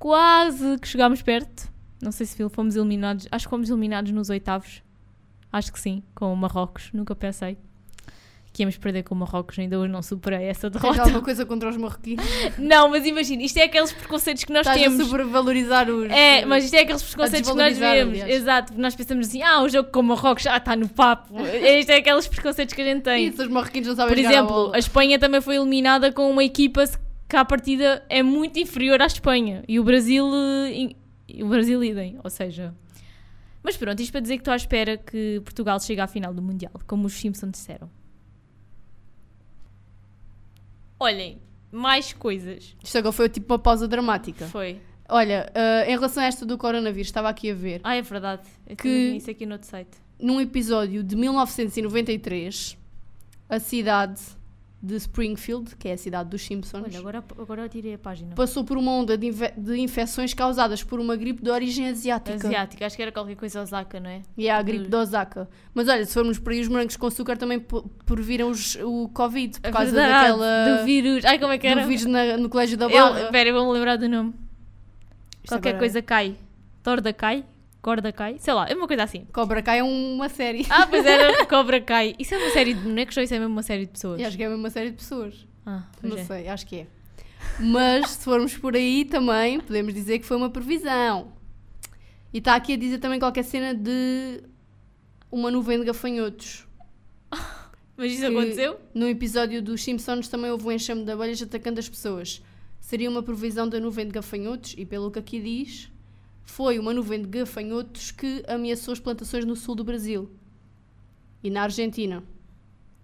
[0.00, 1.70] quase que chegámos perto.
[2.02, 3.28] Não sei se fomos eliminados.
[3.30, 4.82] Acho que fomos eliminados nos oitavos.
[5.52, 6.90] Acho que sim, com o Marrocos.
[6.92, 7.58] Nunca pensei
[8.52, 9.58] que íamos perder com o Marrocos.
[9.58, 11.02] Ainda hoje não superei essa Tens derrota.
[11.02, 12.24] alguma coisa contra os marroquinos?
[12.58, 15.00] Não, mas imagina, isto é aqueles preconceitos que nós Estás temos.
[15.00, 16.10] a sobrevalorizar os...
[16.10, 18.18] É, mas isto é aqueles preconceitos que nós vemos.
[18.18, 21.32] Exato, nós pensamos assim, ah, o jogo com o Marrocos já está no papo.
[21.40, 23.28] Isto é aqueles preconceitos que a gente tem.
[23.28, 26.84] Isso, os marroquinos não sabem Por exemplo, a Espanha também foi eliminada com uma equipa
[27.30, 29.64] que à partida é muito inferior à Espanha.
[29.68, 30.26] E o Brasil.
[30.68, 30.94] eh,
[31.42, 32.74] O Brasil idem, ou seja.
[33.62, 36.42] Mas pronto, isto para dizer que estou à espera que Portugal chegue à final do
[36.42, 37.88] Mundial, como os Simpsons disseram.
[40.98, 42.76] Olhem, mais coisas.
[42.82, 44.46] Isto agora foi tipo uma pausa dramática.
[44.46, 44.80] Foi.
[45.08, 47.80] Olha, ah, em relação a esta do coronavírus, estava aqui a ver.
[47.82, 48.42] Ah, é verdade.
[48.66, 49.16] Eu Que- que...
[49.16, 49.96] isso aqui no outro site.
[50.18, 52.76] Num episódio de 1993,
[53.48, 54.20] a cidade
[54.82, 58.34] de Springfield, que é a cidade dos Simpsons, Olha, agora, agora eu tirei a página.
[58.34, 62.34] passou por uma onda de, inve- de infecções causadas por uma gripe de origem asiática.
[62.46, 64.22] Asiática, acho que era qualquer coisa Osaka, não é?
[64.38, 65.48] E é a gripe Do- de Osaka.
[65.74, 67.62] Mas olha, se formos por aí, os morangos com açúcar também
[68.06, 70.78] previram os- o Covid, por É causa verdade, daquela.
[70.78, 71.24] do vírus.
[71.26, 71.82] Ai, como é que era?
[71.82, 73.20] do vírus na- no colégio da Barra.
[73.24, 74.32] espera, vou-me lembrar do nome.
[75.42, 76.36] Isto Qualquer agora- coisa cai.
[76.82, 77.44] Torda cai?
[77.82, 78.36] Corda cai?
[78.38, 79.24] Sei lá, é uma coisa assim.
[79.32, 80.66] Cobra Kai é uma série.
[80.68, 82.14] Ah, pois era Cobra Cai.
[82.18, 84.20] Isso é uma série de bonecos ou isso é mesmo uma série de pessoas?
[84.20, 85.46] E acho que é mesmo uma série de pessoas.
[85.64, 86.24] Ah, pois Não é.
[86.24, 86.86] sei, acho que é.
[87.58, 91.32] Mas se formos por aí também, podemos dizer que foi uma previsão.
[92.32, 94.42] E está aqui a dizer também qualquer cena de
[95.32, 96.66] uma nuvem de gafanhotos.
[97.96, 98.80] Mas isso que aconteceu?
[98.94, 102.42] No episódio dos Simpsons também houve um enxame de abelhas atacando as pessoas.
[102.78, 105.89] Seria uma previsão da nuvem de gafanhotos e pelo que aqui diz,
[106.50, 110.28] foi uma nuvem de gafanhotos que ameaçou as plantações no sul do Brasil.
[111.42, 112.22] E na Argentina.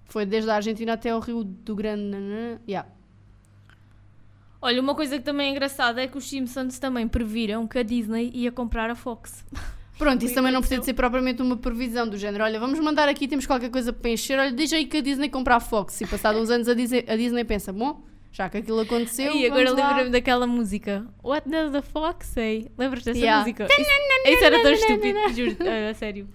[0.05, 2.03] Foi desde a Argentina até o Rio do Grande.
[2.03, 2.89] nanã, Yeah.
[4.61, 7.83] Olha, uma coisa que também é engraçada é que os Simpsons também previram que a
[7.83, 9.45] Disney ia comprar a Fox.
[9.97, 12.45] Pronto, isso também não precisa de ser propriamente uma previsão do género.
[12.45, 14.39] Olha, vamos mandar aqui, temos qualquer coisa para encher.
[14.39, 16.01] Olha, deixa aí que a Disney compra a Fox.
[16.01, 18.05] E passado uns anos a Disney, a Disney pensa, bom,
[18.37, 21.07] já que aquilo aconteceu, e agora lembra-me daquela música.
[21.25, 22.71] What does the fox say?
[22.77, 23.41] Lembras dessa Yeah.
[23.41, 23.65] música?
[23.65, 23.91] Isso,
[24.29, 25.57] isso era tão estúpido, juro,
[25.91, 26.29] a sério.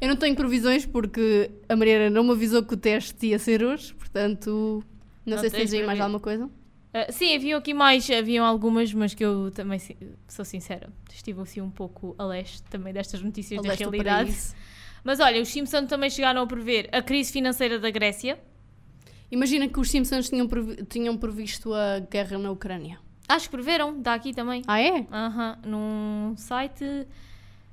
[0.00, 3.64] Eu não tenho previsões porque a Mariana não me avisou que o teste ia ser
[3.64, 4.84] hoje, portanto,
[5.26, 6.48] não, Não sei se tens aí mais alguma coisa.
[6.94, 9.80] Ah, sim, haviam aqui mais, haviam algumas, mas que eu também
[10.28, 10.88] sou sincera.
[11.12, 14.32] Estive assim um pouco a leste também destas notícias A da realidade.
[15.02, 18.38] Mas olha, os Simpsons também chegaram a prever a crise financeira da Grécia.
[19.32, 23.00] Imagina que os Simpsons tinham, previ- tinham previsto a guerra na Ucrânia.
[23.28, 24.62] Acho que preveram, dá aqui também.
[24.68, 25.06] Ah, é?
[25.10, 26.84] Aham, num site.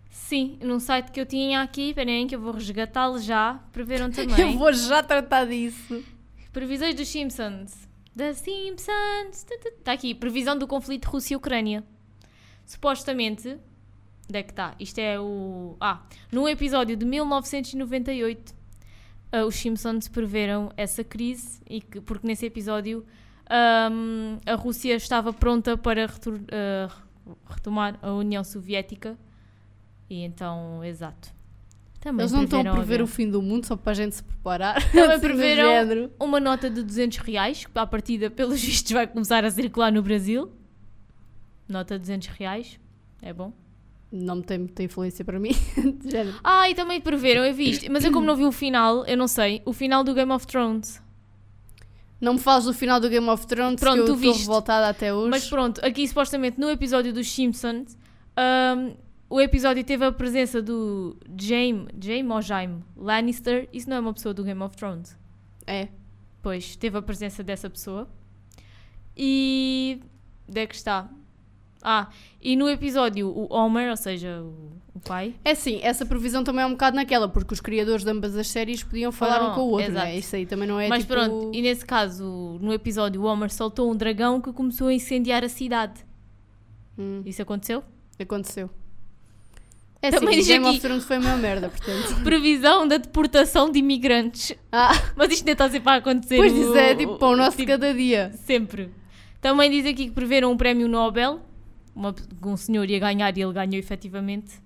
[0.10, 3.60] Sim, num site que eu tinha aqui, peraí que eu vou resgatá-lo já.
[3.72, 4.54] Preveram também.
[4.54, 6.04] Eu vou já tratar disso.
[6.54, 7.88] Previsões dos Simpsons.
[8.16, 9.46] The Simpsons.
[9.78, 10.16] Está aqui.
[10.16, 11.84] Previsão do conflito Rússia-Ucrânia.
[12.66, 13.50] Supostamente.
[14.30, 14.76] Onde é que está?
[14.80, 15.76] Isto é o.
[15.80, 18.54] Ah, num episódio de 1998,
[19.32, 23.06] ah, os Simpsons preveram essa crise, e que, porque nesse episódio
[23.50, 26.06] ahm, a Rússia estava pronta para
[26.52, 26.90] ah,
[27.48, 29.18] retomar a União Soviética.
[30.10, 31.32] E então, exato.
[32.00, 34.24] Também Eles não estão a prever o fim do mundo só para a gente se
[34.24, 34.82] preparar.
[34.92, 39.44] Também Assim, preveram uma nota de 200 reais, que à partida, pelos vistos, vai começar
[39.44, 40.52] a circular no Brasil.
[41.68, 42.80] Nota de 200 reais.
[43.22, 43.54] É bom.
[44.12, 45.52] Não me tem muita influência para mim.
[46.04, 46.34] de.
[46.44, 47.92] Ah, e também preveram, eu vi isto.
[47.92, 49.62] Mas eu como não vi o final, eu não sei.
[49.66, 51.02] O final do Game of Thrones.
[52.20, 55.14] Não me fales do final do Game of Thrones Pronto, que eu estou revoltada até
[55.14, 55.30] hoje.
[55.30, 57.98] Mas pronto, aqui supostamente no episódio dos Simpsons,
[58.36, 58.94] ahm,
[59.30, 63.70] o episódio teve a presença do Jaime, Jaime ou Jaime Lannister.
[63.72, 65.16] Isso não é uma pessoa do Game of Thrones.
[65.66, 65.88] É.
[66.42, 68.10] Pois, teve a presença dessa pessoa.
[69.16, 70.02] E.
[70.48, 71.10] Onde é que está?
[71.82, 72.10] Ah,
[72.42, 74.42] e no episódio o Homer, ou seja,
[74.94, 75.34] o, pai.
[75.46, 78.48] É sim, essa previsão também é um bocado naquela, porque os criadores de ambas as
[78.50, 80.06] séries podiam falar Foram, um com o outro, exato.
[80.06, 80.18] não é?
[80.18, 81.14] Isso aí também não é Mas tipo...
[81.14, 85.44] pronto, e nesse caso, no episódio, o Homer soltou um dragão que começou a incendiar
[85.44, 86.06] a cidade.
[86.98, 87.84] Hum, Isso aconteceu?
[88.20, 88.70] aconteceu.
[90.02, 92.16] É Também sim, Game aqui- of Thrones foi uma merda, portanto.
[92.24, 94.54] Previsão da deportação de imigrantes.
[94.72, 96.38] Ah, Mas isto nem está sempre a acontecer.
[96.38, 98.32] pois o- isso é tipo para o nosso tipo, cada dia.
[98.46, 98.92] Sempre.
[99.42, 101.42] Também diz aqui que preveram um prémio Nobel.
[101.96, 102.14] Uma,
[102.46, 104.60] um senhor ia ganhar e ele ganhou efetivamente.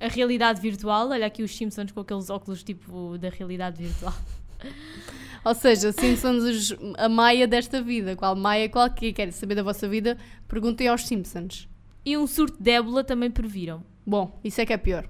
[0.00, 1.08] A realidade virtual.
[1.10, 4.14] Olha aqui os Simpsons com aqueles óculos tipo da realidade virtual.
[5.44, 8.14] Ou seja, Simpsons, os- a Maia desta vida.
[8.16, 10.16] Qual Maia qualquer quer saber da vossa vida,
[10.46, 11.68] perguntem aos Simpsons.
[12.04, 13.82] E um surto de ébola também previram.
[14.06, 15.08] Bom, isso é que é pior.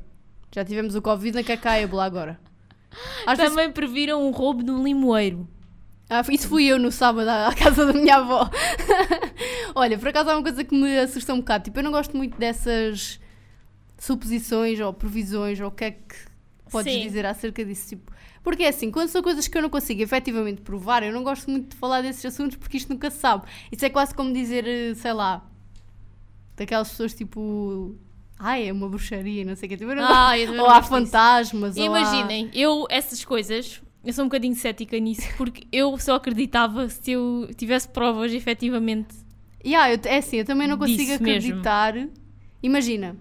[0.54, 2.40] Já tivemos o Covid, não quer cá a ébola agora.
[3.26, 5.48] Às vezes- também previram um roubo no limoeiro.
[6.10, 8.50] Ah, isso fui eu no sábado à casa da minha avó.
[9.76, 11.64] Olha, por acaso há uma coisa que me assusta um bocado.
[11.64, 13.20] Tipo, eu não gosto muito dessas
[13.98, 16.16] suposições ou previsões ou o que é que
[16.70, 17.02] podes Sim.
[17.02, 17.90] dizer acerca disso.
[17.90, 21.22] Tipo, porque é assim, quando são coisas que eu não consigo efetivamente provar, eu não
[21.22, 23.44] gosto muito de falar desses assuntos porque isto nunca se sabe.
[23.70, 25.44] Isso é quase como dizer, eh, sei lá,
[26.56, 27.94] daquelas pessoas tipo.
[28.38, 29.76] Ai, é uma bruxaria, não sei o que.
[29.76, 31.76] Tipo, Ah, ou há fantasmas.
[31.76, 36.14] ou há- Imaginem, eu, essas coisas, eu sou um bocadinho cética nisso, porque eu só
[36.14, 39.14] acreditava se eu tivesse provas efetivamente.
[39.64, 41.48] Yeah, eu, é assim, eu também não consigo Disso mesmo.
[41.50, 41.94] acreditar.
[42.62, 43.16] Imagina,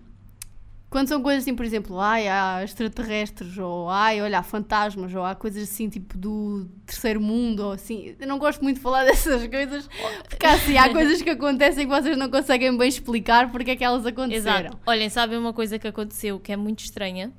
[0.90, 5.24] quando são coisas assim, por exemplo, ai, há extraterrestres, ou ai, olha, há fantasmas, ou
[5.24, 8.16] há coisas assim, tipo do terceiro mundo, ou assim.
[8.20, 9.88] Eu não gosto muito de falar dessas coisas,
[10.28, 13.84] porque assim, há coisas que acontecem que vocês não conseguem bem explicar porque é que
[13.84, 14.70] elas aconteceram.
[14.70, 14.80] Exato.
[14.88, 17.32] Olhem, sabem uma coisa que aconteceu que é muito estranha?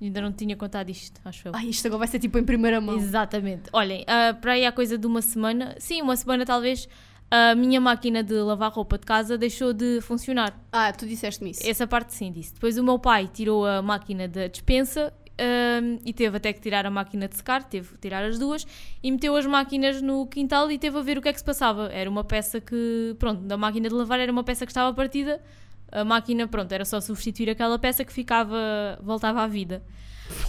[0.00, 1.52] Ainda não tinha contado isto, acho eu.
[1.54, 2.96] Ai, isto agora vai ser tipo em primeira mão.
[2.96, 3.68] Exatamente.
[3.72, 6.88] Olhem, ah, para aí há coisa de uma semana, sim, uma semana talvez,
[7.30, 10.58] a minha máquina de lavar roupa de casa deixou de funcionar.
[10.72, 11.68] Ah, tu disseste-me isso.
[11.68, 12.54] Essa parte sim disse.
[12.54, 16.86] Depois o meu pai tirou a máquina da despensa ahm, e teve até que tirar
[16.86, 18.66] a máquina de secar, teve que tirar as duas
[19.02, 21.44] e meteu as máquinas no quintal e teve a ver o que é que se
[21.44, 21.88] passava.
[21.92, 25.42] Era uma peça que, pronto, da máquina de lavar era uma peça que estava partida.
[25.90, 28.56] A máquina, pronto, era só substituir aquela peça que ficava,
[29.02, 29.82] voltava à vida.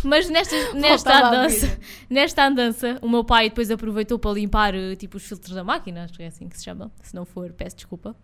[0.04, 1.80] Mas nesta, nesta andança,
[2.10, 6.04] nesta andança, o meu pai depois aproveitou para limpar eh, tipo os filtros da máquina,
[6.04, 6.92] acho que é assim que se chama.
[7.02, 8.16] Se não for, peço desculpa.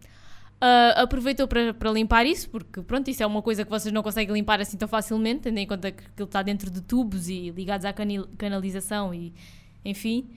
[0.60, 4.02] Ah, aproveitou para, para limpar isso, porque pronto, isso é uma coisa que vocês não
[4.02, 7.52] conseguem limpar assim tão facilmente, tendo em conta que aquilo está dentro de tubos e
[7.52, 7.94] ligados à
[8.38, 9.34] canalização e
[9.84, 10.30] enfim.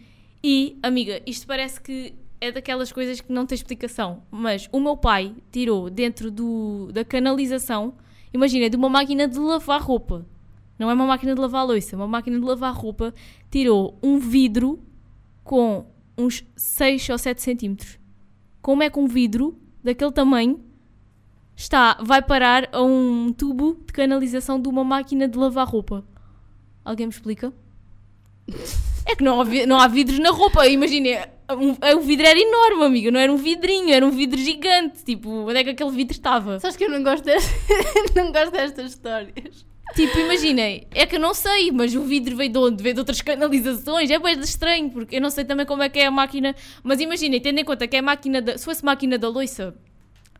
[0.43, 4.97] E, amiga, isto parece que é daquelas coisas que não tem explicação, mas o meu
[4.97, 7.95] pai tirou dentro do, da canalização,
[8.32, 10.26] imagina, de uma máquina de lavar roupa.
[10.78, 13.12] não é uma máquina de lavar louça, é uma máquina de lavar roupa,
[13.51, 14.80] tirou um vidro
[15.43, 15.86] com
[16.16, 17.99] uns 6 ou 7 centímetros.
[18.62, 20.61] Como é que um vidro daquele tamanho
[21.57, 26.05] está, vai parar a um tubo de canalização de uma máquina de lavar roupa?
[26.84, 27.53] Alguém me explica?
[29.09, 32.85] É que não há, não há vidros na roupa, imagina, um, o vidro era enorme,
[32.85, 36.13] amiga, não era um vidrinho, era um vidro gigante, tipo, onde é que aquele vidro
[36.13, 36.61] estava?
[36.61, 37.51] Sabes que eu não gosto, dest-
[38.15, 39.67] não gosto destas histórias.
[39.95, 42.83] Tipo, imaginem, é que eu não sei, mas o vidro veio de onde?
[42.83, 45.99] Veio de outras canalizações, é bem estranho, porque eu não sei também como é que
[45.99, 48.85] é a máquina, mas imaginem, tendo em conta que é a máquina da, se fosse
[48.85, 49.75] máquina da loiça,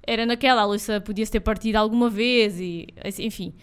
[0.07, 3.55] era naquela, a loiça podia-se ter partido alguma vez e, assim, enfim.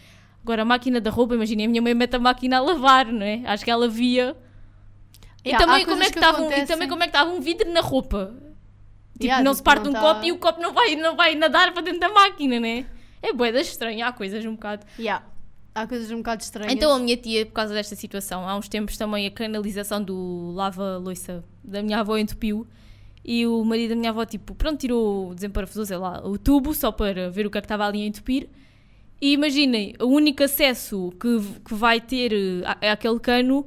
[0.42, 3.24] Agora, a máquina da roupa, imaginem, a minha mãe mete a máquina a lavar, não
[3.24, 3.42] é?
[3.46, 4.36] Acho que ela via.
[5.46, 7.30] E Yeah, também, como é coisas que estava um, e também como é que estava
[7.32, 8.34] um vidro na roupa?
[9.14, 10.96] Tipo, Yeah, não tipo, se parte não um tá- copo e o copo não vai,
[10.96, 12.86] não vai nadar para dentro da máquina, né?
[13.22, 14.86] É boeda estranha, há coisas um bocado.
[15.00, 15.24] Yeah.
[15.74, 16.74] Há coisas um bocado estranhas.
[16.74, 20.52] Então a minha tia, por causa desta situação, há uns tempos também a canalização do
[20.56, 22.66] lava-loiça da minha avó entupiu
[23.24, 26.92] e o marido da minha avó, tipo, pronto, tirou, desemparafusou, sei lá, o tubo só
[26.92, 28.48] para ver o que é que estava ali a entupir.
[29.22, 33.66] E imaginem, o único acesso que, que vai ter eh, a- àquele cano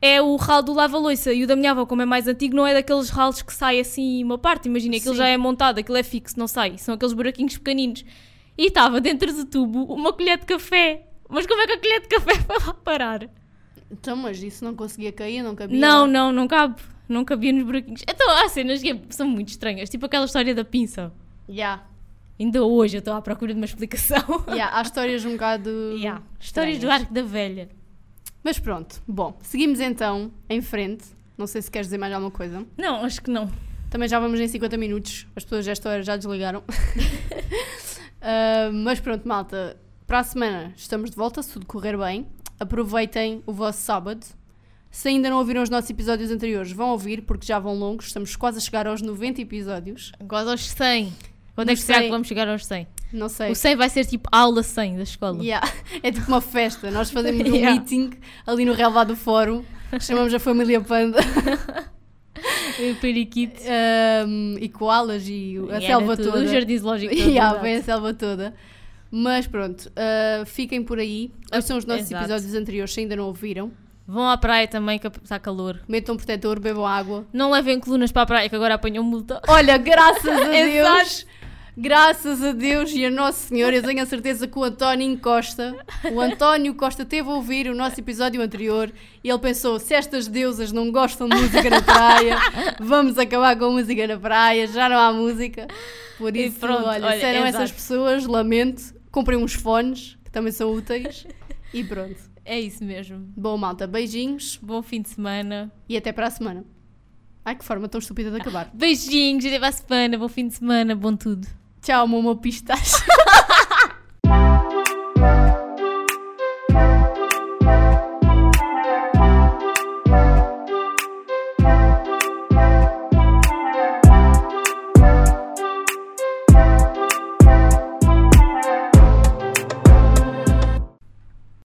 [0.00, 1.32] é o ralo do lava-loiça.
[1.32, 3.80] E o da minha avó, como é mais antigo, não é daqueles ralos que sai
[3.80, 4.68] assim uma parte.
[4.68, 5.18] Imaginem, aquilo Sim.
[5.18, 6.78] já é montado, aquilo é fixo, não sai.
[6.78, 8.04] São aqueles buraquinhos pequeninos.
[8.58, 11.06] E estava dentro do tubo uma colher de café.
[11.28, 13.28] Mas como é que a colher de café foi lá parar?
[13.90, 15.78] Então, mas isso não conseguia cair, não cabia.
[15.78, 16.06] Não, lá.
[16.06, 16.80] não, não cabe.
[17.08, 18.02] Não cabia nos buraquinhos.
[18.08, 19.88] Então há cenas que são muito estranhas.
[19.88, 21.12] Tipo aquela história da pinça.
[21.48, 21.84] Yeah.
[22.38, 24.44] Ainda hoje eu estou à procura de uma explicação.
[24.48, 25.70] Yeah, há histórias um bocado.
[25.96, 26.22] Yeah.
[26.38, 27.68] Histórias do arco da velha.
[28.46, 31.04] Mas pronto, bom, seguimos então em frente.
[31.36, 32.64] Não sei se queres dizer mais alguma coisa.
[32.78, 33.50] Não, acho que não.
[33.90, 35.26] Também já vamos em 50 minutos.
[35.34, 36.62] As pessoas desta hora já desligaram.
[38.22, 39.76] Ah, mas pronto, malta.
[40.06, 42.24] Para a semana estamos de volta, se tudo correr bem.
[42.58, 44.24] Aproveitem o vosso sábado.
[44.92, 48.06] Se ainda não ouviram os nossos episódios anteriores, vão ouvir, porque já vão longos.
[48.06, 50.12] Estamos quase a chegar aos 90 episódios.
[50.20, 51.12] Agora aos 100.
[51.56, 52.06] Quando é que será 100.
[52.06, 52.86] que vamos chegar aos 100?
[53.12, 53.50] Não sei.
[53.50, 55.42] O 100 vai ser tipo aula 100 da escola.
[55.42, 55.66] Yeah.
[56.02, 56.90] É tipo uma festa.
[56.90, 57.70] Nós fazemos um Yeah.
[57.78, 58.10] meeting
[58.46, 59.64] ali no relvado do fórum.
[60.00, 61.18] Chamamos a família Panda.
[62.78, 63.62] O periquito.
[64.26, 66.38] Um, e koalas e a E selva toda.
[66.40, 68.54] O jardim zoológico todo, yeah, a selva toda.
[69.10, 71.30] Mas pronto, uh, fiquem por aí.
[71.54, 72.24] Ouçam os nossos Exato.
[72.24, 73.70] episódios anteriores se ainda não ouviram.
[74.06, 75.80] Vão à praia também, que está calor.
[75.88, 77.26] Metam protetor, bebam água.
[77.32, 79.40] Não levem colunas para a praia, que agora apanham multa.
[79.48, 80.44] Olha, graças a.
[80.48, 81.26] Deus,
[81.76, 85.76] graças a Deus e a Nosso Senhor, eu tenho a certeza que o António Costa,
[86.12, 88.90] o António Costa teve a ouvir o nosso episódio anterior
[89.22, 92.38] e ele pensou: se estas deusas não gostam de música na praia,
[92.80, 95.66] vamos acabar com a música na praia, já não há música.
[96.16, 97.74] Por isso, pronto, olha, olha, eram essas exato.
[97.74, 101.26] pessoas, lamento, comprem uns fones que também são úteis
[101.74, 102.16] e pronto.
[102.44, 103.28] É isso mesmo.
[103.36, 105.70] Bom, malta, beijinhos Bom fim de semana.
[105.88, 106.64] e até para a semana.
[107.44, 108.70] Ai, que forma tão estúpida de acabar.
[108.72, 110.18] Beijinhos, até para a semana.
[110.18, 111.46] Bom fim de semana, bom tudo.
[111.86, 113.00] Chao, momopistas.